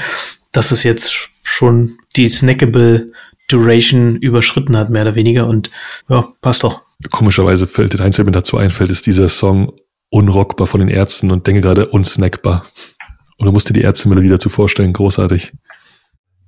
[0.53, 3.13] dass es jetzt schon die snackable
[3.53, 5.47] Duration überschritten hat, mehr oder weniger.
[5.47, 5.71] Und
[6.09, 6.81] ja, passt doch.
[7.11, 9.73] Komischerweise fällt der Einzige, mir dazu einfällt, ist dieser Song
[10.11, 12.65] Unrockbar von den Ärzten und denke gerade unsnackbar.
[13.39, 15.53] Und du musst dir die Ärzte-Melodie dazu vorstellen, großartig.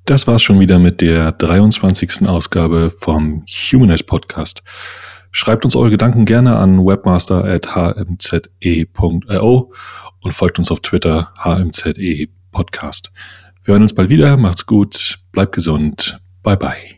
[0.04, 2.28] Das war's schon wieder mit der 23.
[2.28, 4.64] Ausgabe vom Humanize Podcast.
[5.30, 9.72] Schreibt uns eure Gedanken gerne an webmaster.hmze.io
[10.20, 11.94] und folgt uns auf Twitter hmze
[12.50, 13.12] podcast.
[13.64, 14.36] Wir hören uns bald wieder.
[14.36, 15.20] Macht's gut.
[15.32, 16.20] Bleibt gesund.
[16.42, 16.91] Bye bye.